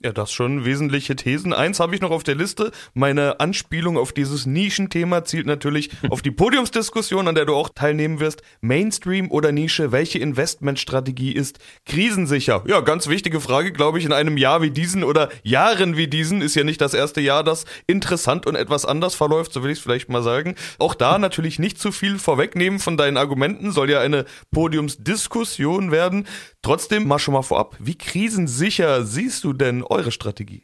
Ja, 0.00 0.12
das 0.12 0.30
schon 0.30 0.64
wesentliche 0.64 1.16
Thesen. 1.16 1.52
Eins 1.52 1.80
habe 1.80 1.92
ich 1.92 2.00
noch 2.00 2.12
auf 2.12 2.22
der 2.22 2.36
Liste. 2.36 2.70
Meine 2.94 3.40
Anspielung 3.40 3.98
auf 3.98 4.12
dieses 4.12 4.46
Nischenthema 4.46 5.24
zielt 5.24 5.46
natürlich 5.46 5.90
auf 6.10 6.22
die 6.22 6.30
Podiumsdiskussion, 6.30 7.26
an 7.26 7.34
der 7.34 7.46
du 7.46 7.56
auch 7.56 7.68
teilnehmen 7.68 8.20
wirst. 8.20 8.42
Mainstream 8.60 9.28
oder 9.28 9.50
Nische? 9.50 9.90
Welche 9.90 10.20
Investmentstrategie 10.20 11.32
ist 11.32 11.58
krisensicher? 11.84 12.62
Ja, 12.68 12.78
ganz 12.78 13.08
wichtige 13.08 13.40
Frage, 13.40 13.72
glaube 13.72 13.98
ich, 13.98 14.04
in 14.04 14.12
einem 14.12 14.36
Jahr 14.36 14.62
wie 14.62 14.70
diesen 14.70 15.02
oder 15.02 15.30
Jahren 15.42 15.96
wie 15.96 16.06
diesen. 16.06 16.42
Ist 16.42 16.54
ja 16.54 16.62
nicht 16.62 16.80
das 16.80 16.94
erste 16.94 17.20
Jahr, 17.20 17.42
das 17.42 17.64
interessant 17.88 18.46
und 18.46 18.54
etwas 18.54 18.84
anders 18.84 19.16
verläuft, 19.16 19.52
so 19.52 19.64
will 19.64 19.72
ich 19.72 19.78
es 19.78 19.82
vielleicht 19.82 20.10
mal 20.10 20.22
sagen. 20.22 20.54
Auch 20.78 20.94
da 20.94 21.18
natürlich 21.18 21.58
nicht 21.58 21.80
zu 21.80 21.90
viel 21.90 22.20
vorwegnehmen 22.20 22.78
von 22.78 22.96
deinen 22.96 23.16
Argumenten. 23.16 23.72
Soll 23.72 23.90
ja 23.90 23.98
eine 23.98 24.26
Podiumsdiskussion 24.52 25.90
werden. 25.90 26.28
Trotzdem 26.62 27.08
mal 27.08 27.18
schon 27.18 27.34
mal 27.34 27.42
vorab. 27.42 27.74
Wie 27.80 27.98
krisensicher 27.98 29.04
siehst 29.04 29.42
du 29.42 29.52
denn 29.52 29.82
eure 29.90 30.12
Strategie? 30.12 30.62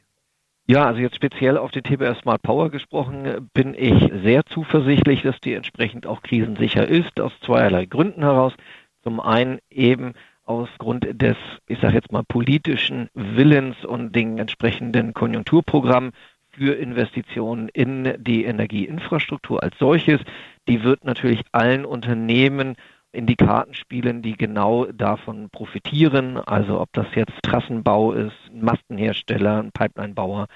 Ja, 0.66 0.87
also 0.87 1.00
jetzt 1.00 1.16
speziell 1.16 1.59
auf 1.59 1.73
die 1.73 1.83
TBR 1.83 2.14
Smart 2.14 2.40
Power 2.40 2.71
gesprochen, 2.71 3.50
bin 3.52 3.75
ich 3.75 4.11
sehr 4.23 4.47
zuversichtlich, 4.47 5.21
dass 5.23 5.38
die 5.40 5.52
entsprechend 5.52 6.07
auch 6.07 6.23
krisensicher 6.23 6.88
ist, 6.88 7.21
aus 7.21 7.33
zweierlei 7.45 7.85
Gründen 7.85 8.23
heraus. 8.23 8.54
Zum 9.02 9.21
einen 9.21 9.59
eben 9.69 10.14
aus 10.45 10.71
Grund 10.78 11.07
des, 11.11 11.37
ich 11.66 11.78
sage 11.81 11.95
jetzt 11.95 12.12
mal, 12.12 12.23
politischen 12.23 13.11
Willens 13.12 13.85
und 13.85 14.16
den 14.16 14.38
entsprechenden 14.38 15.12
Konjunkturprogrammen 15.12 16.12
für 16.50 16.75
Investitionen 16.75 17.69
in 17.69 18.14
die 18.19 18.45
Energieinfrastruktur 18.45 19.62
als 19.62 19.76
solches. 19.78 20.21
Die 20.66 20.83
wird 20.83 21.04
natürlich 21.04 21.43
allen 21.52 21.85
Unternehmen 21.85 22.76
in 23.14 23.26
die 23.26 23.37
Karten 23.37 23.75
spielen, 23.75 24.23
die 24.23 24.37
genau 24.37 24.87
davon 24.87 25.49
profitieren. 25.50 26.37
Also 26.37 26.80
ob 26.80 26.92
das 26.92 27.06
jetzt 27.14 27.33
Trassenbau 27.42 28.12
ist, 28.12 28.37
Mastenhersteller, 28.52 29.62
ein 29.62 29.73
Pipelinebauer 29.73 30.47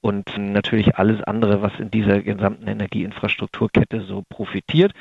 und 0.00 0.36
natürlich 0.38 0.96
alles 0.96 1.22
andere, 1.22 1.62
was 1.62 1.72
in 1.78 1.90
dieser 1.90 2.22
gesamten 2.22 2.68
Energieinfrastrukturkette 2.68 4.02
so 4.02 4.22
profitiert. 4.28 4.92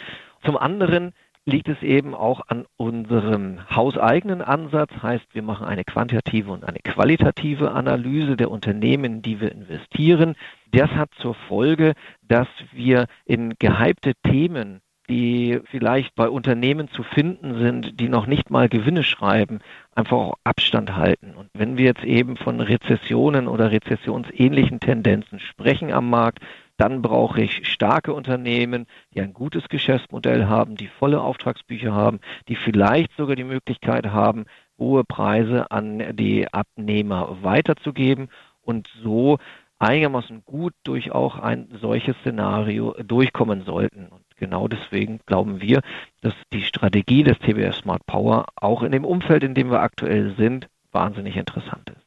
Zum 0.43 0.57
anderen 0.57 1.13
liegt 1.45 1.67
es 1.67 1.81
eben 1.81 2.15
auch 2.15 2.41
an 2.47 2.65
unserem 2.77 3.69
hauseigenen 3.69 4.41
Ansatz, 4.41 4.91
heißt 5.01 5.25
wir 5.33 5.41
machen 5.41 5.67
eine 5.67 5.83
quantitative 5.83 6.51
und 6.51 6.63
eine 6.63 6.79
qualitative 6.79 7.71
Analyse 7.71 8.37
der 8.37 8.49
Unternehmen, 8.49 9.21
die 9.21 9.41
wir 9.41 9.51
investieren. 9.51 10.35
Das 10.71 10.89
hat 10.91 11.09
zur 11.15 11.35
Folge, 11.35 11.93
dass 12.21 12.47
wir 12.71 13.07
in 13.25 13.55
gehypte 13.59 14.13
Themen 14.25 14.79
die 15.09 15.59
vielleicht 15.69 16.15
bei 16.15 16.29
Unternehmen 16.29 16.87
zu 16.87 17.03
finden 17.03 17.59
sind, 17.59 17.99
die 17.99 18.09
noch 18.09 18.25
nicht 18.25 18.49
mal 18.49 18.69
Gewinne 18.69 19.03
schreiben, 19.03 19.59
einfach 19.95 20.17
auch 20.17 20.35
Abstand 20.43 20.95
halten. 20.95 21.33
Und 21.35 21.49
wenn 21.53 21.77
wir 21.77 21.85
jetzt 21.85 22.03
eben 22.05 22.37
von 22.37 22.61
Rezessionen 22.61 23.47
oder 23.47 23.71
rezessionsähnlichen 23.71 24.79
Tendenzen 24.79 25.39
sprechen 25.39 25.91
am 25.91 26.09
Markt, 26.09 26.39
dann 26.77 27.01
brauche 27.01 27.41
ich 27.41 27.67
starke 27.67 28.13
Unternehmen, 28.13 28.87
die 29.13 29.21
ein 29.21 29.33
gutes 29.33 29.67
Geschäftsmodell 29.69 30.45
haben, 30.45 30.75
die 30.75 30.87
volle 30.87 31.21
Auftragsbücher 31.21 31.93
haben, 31.93 32.19
die 32.47 32.55
vielleicht 32.55 33.15
sogar 33.15 33.35
die 33.35 33.43
Möglichkeit 33.43 34.07
haben, 34.07 34.45
hohe 34.79 35.03
Preise 35.03 35.69
an 35.69 36.15
die 36.15 36.51
Abnehmer 36.51 37.37
weiterzugeben 37.43 38.29
und 38.61 38.89
so 39.03 39.37
einigermaßen 39.83 40.43
gut 40.45 40.73
durch 40.83 41.11
auch 41.11 41.37
ein 41.37 41.67
solches 41.81 42.15
Szenario 42.21 42.95
durchkommen 43.03 43.63
sollten. 43.63 44.07
Und 44.07 44.22
genau 44.35 44.67
deswegen 44.67 45.19
glauben 45.25 45.61
wir, 45.61 45.81
dass 46.21 46.33
die 46.51 46.63
Strategie 46.63 47.23
des 47.23 47.37
TBS 47.39 47.77
Smart 47.77 48.05
Power 48.05 48.45
auch 48.55 48.83
in 48.83 48.91
dem 48.91 49.05
Umfeld, 49.05 49.43
in 49.43 49.55
dem 49.55 49.69
wir 49.71 49.81
aktuell 49.81 50.35
sind, 50.37 50.67
wahnsinnig 50.91 51.35
interessant 51.35 51.89
ist. 51.89 52.05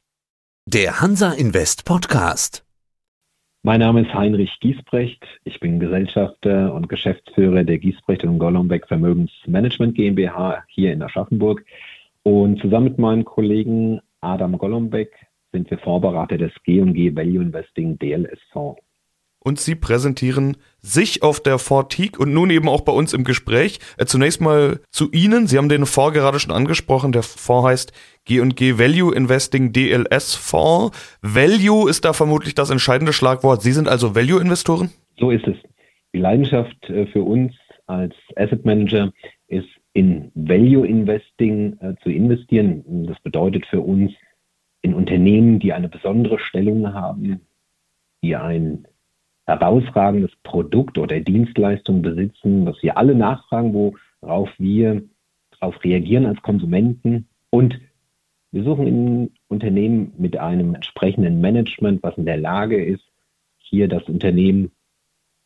Der 0.66 1.00
Hansa 1.00 1.32
Invest 1.32 1.84
Podcast. 1.84 2.64
Mein 3.62 3.80
Name 3.80 4.02
ist 4.02 4.14
Heinrich 4.14 4.58
Giesbrecht. 4.60 5.24
Ich 5.44 5.58
bin 5.58 5.80
Gesellschafter 5.80 6.72
und 6.72 6.88
Geschäftsführer 6.88 7.64
der 7.64 7.78
Giesbrecht 7.78 8.22
und 8.22 8.38
Golombek 8.38 8.86
Vermögensmanagement 8.86 9.96
GmbH 9.96 10.62
hier 10.68 10.92
in 10.92 11.02
Aschaffenburg. 11.02 11.64
Und 12.22 12.60
zusammen 12.60 12.84
mit 12.84 12.98
meinem 12.98 13.24
Kollegen 13.24 14.00
Adam 14.20 14.56
Golombek 14.56 15.12
sind 15.52 15.70
wir 15.70 15.78
Vorberater 15.78 16.38
des 16.38 16.52
G&G 16.64 17.14
Value 17.16 17.42
Investing 17.42 17.98
DLS 17.98 18.38
Fonds 18.52 18.80
und 19.46 19.60
Sie 19.60 19.76
präsentieren 19.76 20.56
sich 20.80 21.22
auf 21.22 21.40
der 21.40 21.60
Fortique 21.60 22.18
und 22.18 22.34
nun 22.34 22.50
eben 22.50 22.68
auch 22.68 22.80
bei 22.80 22.90
uns 22.90 23.12
im 23.12 23.22
Gespräch. 23.22 23.78
Äh, 23.96 24.04
zunächst 24.04 24.40
mal 24.40 24.80
zu 24.90 25.12
Ihnen. 25.12 25.46
Sie 25.46 25.56
haben 25.56 25.68
den 25.68 25.86
Fonds 25.86 26.14
gerade 26.14 26.40
schon 26.40 26.50
angesprochen. 26.50 27.12
Der 27.12 27.22
Fonds 27.22 27.68
heißt 27.68 27.92
G&G 28.24 28.76
Value 28.76 29.14
Investing 29.14 29.72
DLS 29.72 30.34
Fonds. 30.34 31.18
Value 31.22 31.88
ist 31.88 32.04
da 32.04 32.12
vermutlich 32.12 32.56
das 32.56 32.70
entscheidende 32.70 33.12
Schlagwort. 33.12 33.62
Sie 33.62 33.70
sind 33.70 33.86
also 33.86 34.16
Value-Investoren? 34.16 34.90
So 35.16 35.30
ist 35.30 35.46
es. 35.46 35.56
Die 36.12 36.18
Leidenschaft 36.18 36.90
äh, 36.90 37.06
für 37.06 37.22
uns 37.22 37.54
als 37.86 38.16
Asset 38.34 38.64
Manager 38.64 39.12
ist 39.46 39.68
in 39.92 40.32
Value 40.34 40.84
Investing 40.84 41.78
äh, 41.78 41.94
zu 42.02 42.10
investieren. 42.10 43.06
Das 43.06 43.20
bedeutet 43.20 43.64
für 43.66 43.80
uns 43.80 44.10
in 44.82 44.92
Unternehmen, 44.92 45.60
die 45.60 45.72
eine 45.72 45.88
besondere 45.88 46.40
Stellung 46.40 46.92
haben, 46.92 47.42
die 48.24 48.34
ein 48.34 48.88
herausragendes 49.46 50.32
Produkt 50.42 50.98
oder 50.98 51.20
Dienstleistung 51.20 52.02
besitzen, 52.02 52.66
was 52.66 52.82
wir 52.82 52.98
alle 52.98 53.14
nachfragen, 53.14 53.72
worauf 54.20 54.50
wir 54.58 55.02
darauf 55.52 55.82
reagieren 55.84 56.26
als 56.26 56.42
Konsumenten. 56.42 57.28
Und 57.50 57.80
wir 58.50 58.64
suchen 58.64 58.86
in 58.86 59.30
Unternehmen 59.48 60.12
mit 60.18 60.36
einem 60.36 60.74
entsprechenden 60.74 61.40
Management, 61.40 62.02
was 62.02 62.18
in 62.18 62.26
der 62.26 62.38
Lage 62.38 62.84
ist, 62.84 63.04
hier 63.58 63.88
das 63.88 64.04
Unternehmen 64.04 64.72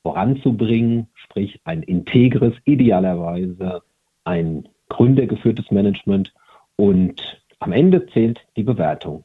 voranzubringen, 0.03 1.09
sprich 1.15 1.61
ein 1.65 1.83
integres, 1.83 2.55
idealerweise 2.65 3.83
ein 4.25 4.69
gründergeführtes 4.89 5.71
Management. 5.71 6.33
Und 6.77 7.43
am 7.59 7.73
Ende 7.73 8.07
zählt 8.07 8.41
die 8.57 8.63
Bewertung. 8.63 9.25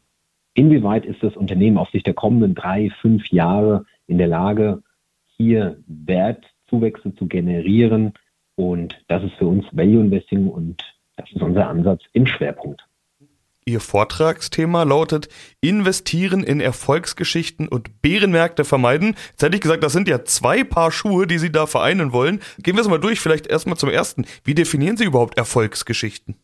Inwieweit 0.53 1.05
ist 1.05 1.21
das 1.23 1.35
Unternehmen 1.35 1.77
auf 1.77 1.89
sich 1.89 2.03
der 2.03 2.13
kommenden 2.13 2.55
drei, 2.55 2.89
fünf 3.01 3.27
Jahre 3.29 3.85
in 4.07 4.17
der 4.17 4.27
Lage, 4.27 4.83
hier 5.37 5.77
Wertzuwächse 5.87 7.13
zu 7.15 7.27
generieren? 7.27 8.13
Und 8.55 8.95
das 9.07 9.23
ist 9.23 9.33
für 9.33 9.47
uns 9.47 9.65
Value 9.71 10.01
Investing 10.01 10.47
und 10.47 10.81
das 11.17 11.29
ist 11.31 11.41
unser 11.41 11.67
Ansatz 11.67 12.01
im 12.13 12.25
Schwerpunkt. 12.25 12.81
Ihr 13.67 13.79
Vortragsthema 13.79 14.83
lautet 14.83 15.27
Investieren 15.59 16.43
in 16.43 16.61
Erfolgsgeschichten 16.61 17.67
und 17.67 18.03
Bärenmärkte 18.03 18.63
vermeiden. 18.63 19.15
Jetzt 19.31 19.41
hätte 19.41 19.55
ich 19.55 19.61
gesagt, 19.61 19.83
das 19.83 19.91
sind 19.91 20.07
ja 20.07 20.23
zwei 20.23 20.63
Paar 20.63 20.91
Schuhe, 20.91 21.25
die 21.25 21.39
Sie 21.39 21.51
da 21.51 21.65
vereinen 21.65 22.13
wollen. 22.13 22.41
Gehen 22.59 22.75
wir 22.75 22.81
es 22.81 22.87
mal 22.87 22.99
durch, 22.99 23.19
vielleicht 23.19 23.47
erstmal 23.47 23.75
zum 23.75 23.89
ersten. 23.89 24.25
Wie 24.43 24.53
definieren 24.53 24.97
Sie 24.97 25.05
überhaupt 25.05 25.39
Erfolgsgeschichten? 25.39 26.35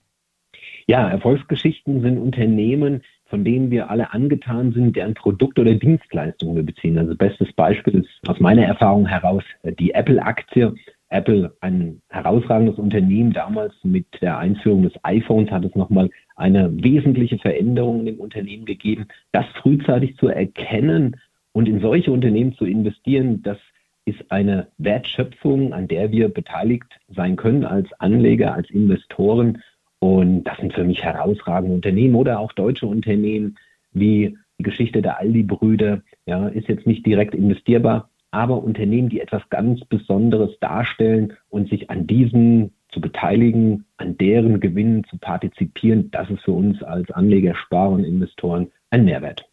Ja, 0.88 1.08
Erfolgsgeschichten 1.10 2.02
sind 2.02 2.18
Unternehmen, 2.18 3.04
von 3.32 3.44
denen 3.44 3.72
wir 3.72 3.90
alle 3.90 4.14
angetan 4.14 4.74
sind, 4.74 4.96
deren 4.96 5.16
Produkt 5.16 5.58
oder 5.58 5.74
Dienstleistungen 5.74 6.58
wir 6.58 6.64
beziehen. 6.64 7.00
Also 7.00 7.16
bestes 7.16 7.52
Beispiel 7.54 8.02
ist 8.02 8.30
aus 8.30 8.40
meiner 8.40 8.66
Erfahrung 8.66 9.08
heraus 9.08 9.44
die 9.64 9.94
Apple-Aktie. 9.94 10.76
Apple, 11.10 11.54
ein 11.62 12.02
herausragendes 12.10 12.78
Unternehmen, 12.78 13.34
damals 13.34 13.74
mit 13.84 14.06
der 14.22 14.38
Einführung 14.38 14.84
des 14.84 14.94
iPhones 15.04 15.50
hat 15.50 15.66
es 15.66 15.76
nochmal 15.76 16.10
eine 16.36 16.72
wesentliche 16.84 17.38
Veränderung 17.38 18.02
in 18.02 18.06
dem 18.06 18.20
Unternehmen 18.20 18.66
gegeben. 18.66 19.08
Das 19.32 19.46
frühzeitig 19.62 20.18
zu 20.18 20.28
erkennen 20.28 21.18
und 21.54 21.68
in 21.68 21.82
solche 21.82 22.12
Unternehmen 22.12 22.54
zu 22.54 22.66
investieren, 22.66 23.42
das 23.44 23.58
ist 24.06 24.32
eine 24.32 24.68
Wertschöpfung, 24.78 25.74
an 25.74 25.88
der 25.88 26.12
wir 26.12 26.30
beteiligt 26.30 27.00
sein 27.08 27.36
können 27.36 27.66
als 27.66 27.88
Anleger, 28.00 28.54
als 28.54 28.70
Investoren. 28.70 29.62
Und 30.04 30.46
das 30.46 30.58
sind 30.58 30.74
für 30.74 30.84
mich 30.84 31.04
herausragende 31.04 31.76
Unternehmen 31.76 32.16
oder 32.16 32.40
auch 32.40 32.54
deutsche 32.54 32.88
Unternehmen 32.88 33.58
wie 33.94 34.36
die 34.58 34.64
Geschichte 34.64 35.04
der 35.04 35.20
Aldi-Brüder. 35.20 36.02
Ja, 36.26 36.48
ist 36.48 36.68
jetzt 36.68 36.88
nicht 36.88 37.06
direkt 37.06 37.36
investierbar, 37.36 38.10
aber 38.32 38.64
Unternehmen, 38.64 39.10
die 39.10 39.22
etwas 39.22 39.48
ganz 39.50 39.86
Besonderes 39.86 40.58
darstellen 40.60 41.34
und 41.50 41.70
sich 41.70 41.92
an 41.92 42.08
diesen 42.08 42.74
zu 42.90 43.00
beteiligen, 43.00 43.86
an 43.98 44.18
deren 44.18 44.60
Gewinnen 44.60 45.04
zu 45.04 45.18
partizipieren, 45.20 46.10
das 46.12 46.30
ist 46.32 46.42
für 46.44 46.52
uns 46.52 46.82
als 46.82 47.10
Anleger, 47.12 47.54
Sparer 47.56 47.92
und 47.92 48.04
Investoren 48.04 48.72
ein 48.90 49.06
Mehrwert. 49.06 49.51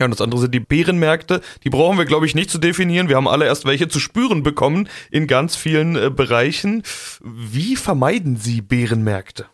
Ja, 0.00 0.06
und 0.06 0.12
das 0.12 0.22
andere 0.22 0.40
sind 0.40 0.54
die 0.54 0.60
Bärenmärkte. 0.60 1.42
Die 1.62 1.68
brauchen 1.68 1.98
wir, 1.98 2.06
glaube 2.06 2.24
ich, 2.24 2.34
nicht 2.34 2.48
zu 2.48 2.58
definieren. 2.58 3.10
Wir 3.10 3.16
haben 3.16 3.28
alle 3.28 3.44
erst 3.44 3.66
welche 3.66 3.86
zu 3.86 4.00
spüren 4.00 4.42
bekommen 4.42 4.88
in 5.10 5.26
ganz 5.26 5.56
vielen 5.56 5.94
äh, 5.94 6.10
Bereichen. 6.10 6.82
Wie 7.22 7.76
vermeiden 7.76 8.36
Sie 8.36 8.62
Bärenmärkte? 8.62 9.44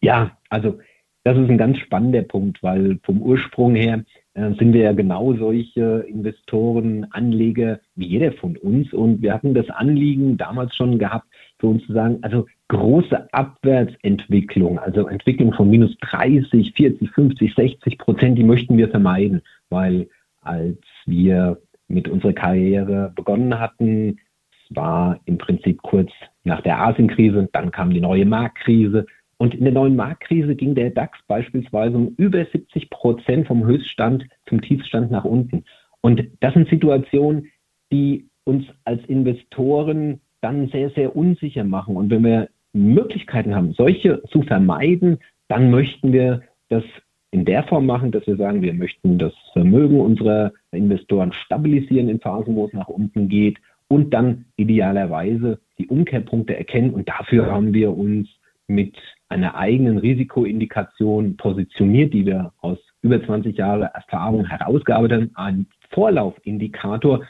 Ja, 0.00 0.38
also 0.48 0.78
das 1.24 1.36
ist 1.36 1.50
ein 1.50 1.58
ganz 1.58 1.78
spannender 1.78 2.22
Punkt, 2.22 2.62
weil 2.62 2.98
vom 3.04 3.20
Ursprung 3.20 3.74
her 3.74 4.04
äh, 4.32 4.52
sind 4.58 4.72
wir 4.72 4.80
ja 4.80 4.92
genau 4.92 5.34
solche 5.34 6.06
Investoren, 6.08 7.06
Anleger 7.10 7.80
wie 7.94 8.06
jeder 8.06 8.32
von 8.32 8.56
uns. 8.56 8.90
Und 8.94 9.20
wir 9.20 9.34
hatten 9.34 9.52
das 9.52 9.68
Anliegen 9.68 10.38
damals 10.38 10.74
schon 10.76 10.98
gehabt, 10.98 11.26
für 11.58 11.66
uns 11.66 11.84
zu 11.84 11.92
sagen, 11.92 12.20
also 12.22 12.46
große 12.74 13.32
Abwärtsentwicklung, 13.32 14.78
also 14.78 15.06
Entwicklung 15.06 15.52
von 15.52 15.70
minus 15.70 15.96
30, 16.00 16.72
40, 16.74 17.10
50, 17.10 17.54
60 17.54 17.98
Prozent, 17.98 18.36
die 18.36 18.44
möchten 18.44 18.76
wir 18.76 18.88
vermeiden, 18.88 19.42
weil 19.70 20.08
als 20.42 20.78
wir 21.06 21.58
mit 21.86 22.08
unserer 22.08 22.32
Karriere 22.32 23.12
begonnen 23.14 23.58
hatten, 23.60 24.18
es 24.50 24.76
war 24.76 25.20
im 25.26 25.38
Prinzip 25.38 25.82
kurz 25.82 26.10
nach 26.42 26.62
der 26.62 26.80
Asienkrise, 26.80 27.48
dann 27.52 27.70
kam 27.70 27.90
die 27.90 28.00
neue 28.00 28.26
Marktkrise 28.26 29.06
und 29.36 29.54
in 29.54 29.64
der 29.64 29.72
neuen 29.72 29.94
Marktkrise 29.94 30.56
ging 30.56 30.74
der 30.74 30.90
DAX 30.90 31.18
beispielsweise 31.28 31.96
um 31.96 32.14
über 32.16 32.44
70 32.44 32.90
Prozent 32.90 33.46
vom 33.46 33.64
Höchststand 33.64 34.24
zum 34.48 34.60
Tiefstand 34.60 35.10
nach 35.10 35.24
unten. 35.24 35.64
Und 36.00 36.24
das 36.40 36.54
sind 36.54 36.68
Situationen, 36.68 37.50
die 37.92 38.28
uns 38.44 38.64
als 38.84 39.04
Investoren 39.06 40.20
dann 40.40 40.68
sehr, 40.68 40.90
sehr 40.90 41.16
unsicher 41.16 41.64
machen. 41.64 41.96
Und 41.96 42.10
wenn 42.10 42.24
wir 42.24 42.48
Möglichkeiten 42.74 43.54
haben, 43.54 43.72
solche 43.72 44.22
zu 44.24 44.42
vermeiden, 44.42 45.18
dann 45.48 45.70
möchten 45.70 46.12
wir 46.12 46.42
das 46.68 46.84
in 47.30 47.44
der 47.44 47.64
Form 47.64 47.86
machen, 47.86 48.12
dass 48.12 48.26
wir 48.26 48.36
sagen, 48.36 48.62
wir 48.62 48.74
möchten 48.74 49.18
das 49.18 49.32
Vermögen 49.52 50.00
unserer 50.00 50.52
Investoren 50.70 51.32
stabilisieren 51.32 52.08
in 52.08 52.20
Phasen, 52.20 52.54
wo 52.54 52.66
es 52.66 52.72
nach 52.72 52.88
unten 52.88 53.28
geht 53.28 53.58
und 53.88 54.14
dann 54.14 54.46
idealerweise 54.56 55.58
die 55.78 55.88
Umkehrpunkte 55.88 56.56
erkennen. 56.56 56.90
Und 56.90 57.08
dafür 57.08 57.50
haben 57.50 57.74
wir 57.74 57.96
uns 57.96 58.28
mit 58.66 58.96
einer 59.28 59.56
eigenen 59.56 59.98
Risikoindikation 59.98 61.36
positioniert, 61.36 62.14
die 62.14 62.24
wir 62.26 62.52
aus 62.60 62.78
über 63.02 63.22
20 63.22 63.56
Jahren 63.56 63.82
Erfahrung 63.82 64.46
herausgearbeitet 64.46 65.20
haben, 65.20 65.30
ein 65.34 65.66
Vorlaufindikator, 65.90 67.24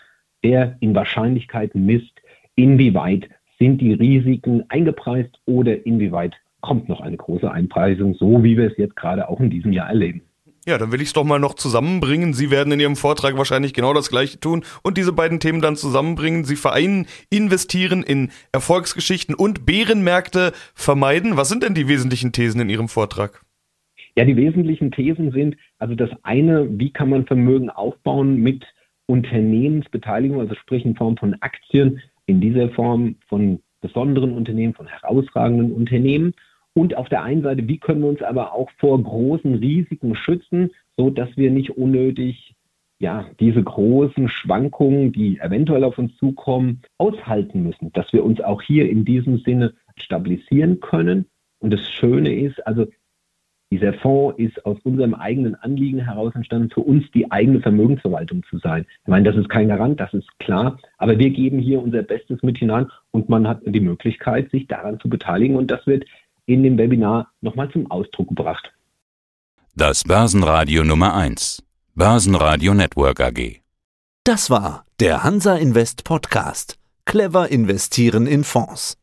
der 0.45 0.77
in 0.81 0.95
Wahrscheinlichkeiten 0.95 1.85
misst, 1.85 2.21
inwieweit 2.55 3.29
sind 3.59 3.81
die 3.81 3.93
Risiken 3.93 4.65
eingepreist 4.69 5.39
oder 5.47 5.87
inwieweit 5.87 6.35
kommt 6.61 6.89
noch 6.89 7.01
eine 7.01 7.17
große 7.17 7.51
Einpreisung, 7.51 8.15
so 8.15 8.43
wie 8.43 8.57
wir 8.57 8.71
es 8.71 8.77
jetzt 8.79 8.97
gerade 8.97 9.29
auch 9.29 9.41
in 9.41 9.51
diesem 9.51 9.73
Jahr 9.73 9.89
erleben. 9.89 10.23
Ja, 10.67 10.79
dann 10.79 10.93
will 10.93 11.03
ich 11.03 11.09
es 11.09 11.13
doch 11.13 11.25
mal 11.25 11.39
noch 11.39 11.55
zusammenbringen. 11.55 12.33
Sie 12.33 12.51
werden 12.51 12.73
in 12.73 12.81
Ihrem 12.81 12.97
Vortrag 12.97 13.37
wahrscheinlich 13.37 13.75
genau 13.75 13.93
das 13.93 14.09
Gleiche 14.09 14.41
tun 14.41 14.65
und 14.83 14.97
diese 14.97 15.13
beiden 15.13 15.39
Themen 15.39 15.61
dann 15.61 15.77
zusammenbringen. 15.77 16.45
Sie 16.45 16.57
vereinen, 16.57 17.07
investieren 17.29 18.03
in 18.03 18.31
Erfolgsgeschichten 18.51 19.35
und 19.35 19.67
Bärenmärkte 19.67 20.53
vermeiden. 20.75 21.37
Was 21.37 21.51
sind 21.51 21.63
denn 21.63 21.75
die 21.75 21.87
wesentlichen 21.87 22.33
Thesen 22.33 22.63
in 22.63 22.71
Ihrem 22.71 22.89
Vortrag? 22.89 23.45
Ja, 24.17 24.25
die 24.25 24.37
wesentlichen 24.37 24.91
Thesen 24.91 25.33
sind, 25.33 25.57
also 25.79 25.95
das 25.95 26.09
eine, 26.23 26.67
wie 26.79 26.91
kann 26.91 27.11
man 27.11 27.27
Vermögen 27.27 27.69
aufbauen 27.69 28.37
mit 28.37 28.65
Unternehmensbeteiligung, 29.07 30.41
also 30.41 30.55
sprich 30.55 30.87
in 30.87 30.97
Form 30.97 31.19
von 31.19 31.37
Aktien, 31.41 32.01
in 32.27 32.41
dieser 32.41 32.71
Form 32.71 33.17
von 33.29 33.61
besonderen 33.81 34.33
Unternehmen, 34.33 34.75
von 34.75 34.87
herausragenden 34.87 35.73
Unternehmen 35.73 36.35
und 36.75 36.97
auf 36.97 37.09
der 37.09 37.23
einen 37.23 37.43
Seite, 37.43 37.69
wie 37.69 37.79
können 37.79 38.03
wir 38.03 38.09
uns 38.09 38.23
aber 38.23 38.55
auch 38.55 38.71
vor 38.79 39.01
großen 39.01 39.55
Risiken 39.55 40.17
schützen, 40.17 40.71
so 40.97 41.11
dass 41.11 41.37
wir 41.37 41.51
nicht 41.51 41.71
unnötig 41.71 42.55
ja, 42.99 43.27
diese 43.41 43.63
großen 43.63 44.29
Schwankungen, 44.29 45.13
die 45.13 45.39
eventuell 45.39 45.85
auf 45.85 45.99
uns 45.99 46.17
zukommen, 46.17 46.81
aushalten 46.99 47.63
müssen, 47.63 47.93
dass 47.93 48.13
wir 48.13 48.25
uns 48.25 48.41
auch 48.41 48.63
hier 48.63 48.89
in 48.89 49.05
diesem 49.05 49.39
Sinne 49.39 49.75
stabilisieren 49.97 50.81
können. 50.81 51.27
Und 51.59 51.73
das 51.73 51.87
Schöne 51.91 52.35
ist, 52.35 52.67
also 52.67 52.87
dieser 53.71 53.95
Fonds 53.95 54.39
ist 54.39 54.65
aus 54.65 54.79
unserem 54.85 55.15
eigenen 55.15 55.55
Anliegen 55.57 55.99
heraus 55.99 56.35
entstanden, 56.35 56.71
für 56.71 56.81
uns 56.81 57.05
die 57.13 57.31
eigene 57.31 57.61
Vermögensverwaltung 57.61 58.43
zu 58.49 58.59
sein. 58.59 58.87
Ich 59.03 59.09
meine, 59.09 59.25
das 59.31 59.37
ist 59.37 59.49
kein 59.49 59.69
Garant, 59.69 59.99
das 59.99 60.13
ist 60.15 60.29
klar, 60.39 60.79
aber 60.99 61.19
wir 61.19 61.31
geben 61.31 61.59
hier 61.59 61.83
unser 61.83 62.03
Bestes 62.03 62.43
mit 62.43 62.59
hinein 62.59 62.87
und 63.11 63.29
man 63.29 63.49
hat 63.49 63.63
die 63.65 63.81
Möglichkeit, 63.81 64.51
sich 64.51 64.67
daran 64.69 65.01
zu 65.01 65.09
beteiligen 65.09 65.57
und 65.57 65.71
das 65.71 65.87
wird 65.87 66.05
in 66.47 66.63
dem 66.63 66.79
Webinar 66.79 67.33
nochmal 67.41 67.71
zum 67.71 67.91
Ausdruck 67.91 68.29
gebracht. 68.29 68.73
Das 69.75 70.05
Börsenradio 70.05 70.85
Nummer 70.85 71.15
1. 71.15 71.63
Börsenradio 71.95 72.75
Network 72.75 73.21
AG. 73.21 73.61
Das 74.25 74.51
war 74.51 74.85
der 75.01 75.25
Hansa 75.25 75.57
Invest 75.57 76.05
Podcast. 76.05 76.79
Clever 77.05 77.51
investieren 77.51 78.27
in 78.27 78.45
Fonds. 78.45 78.97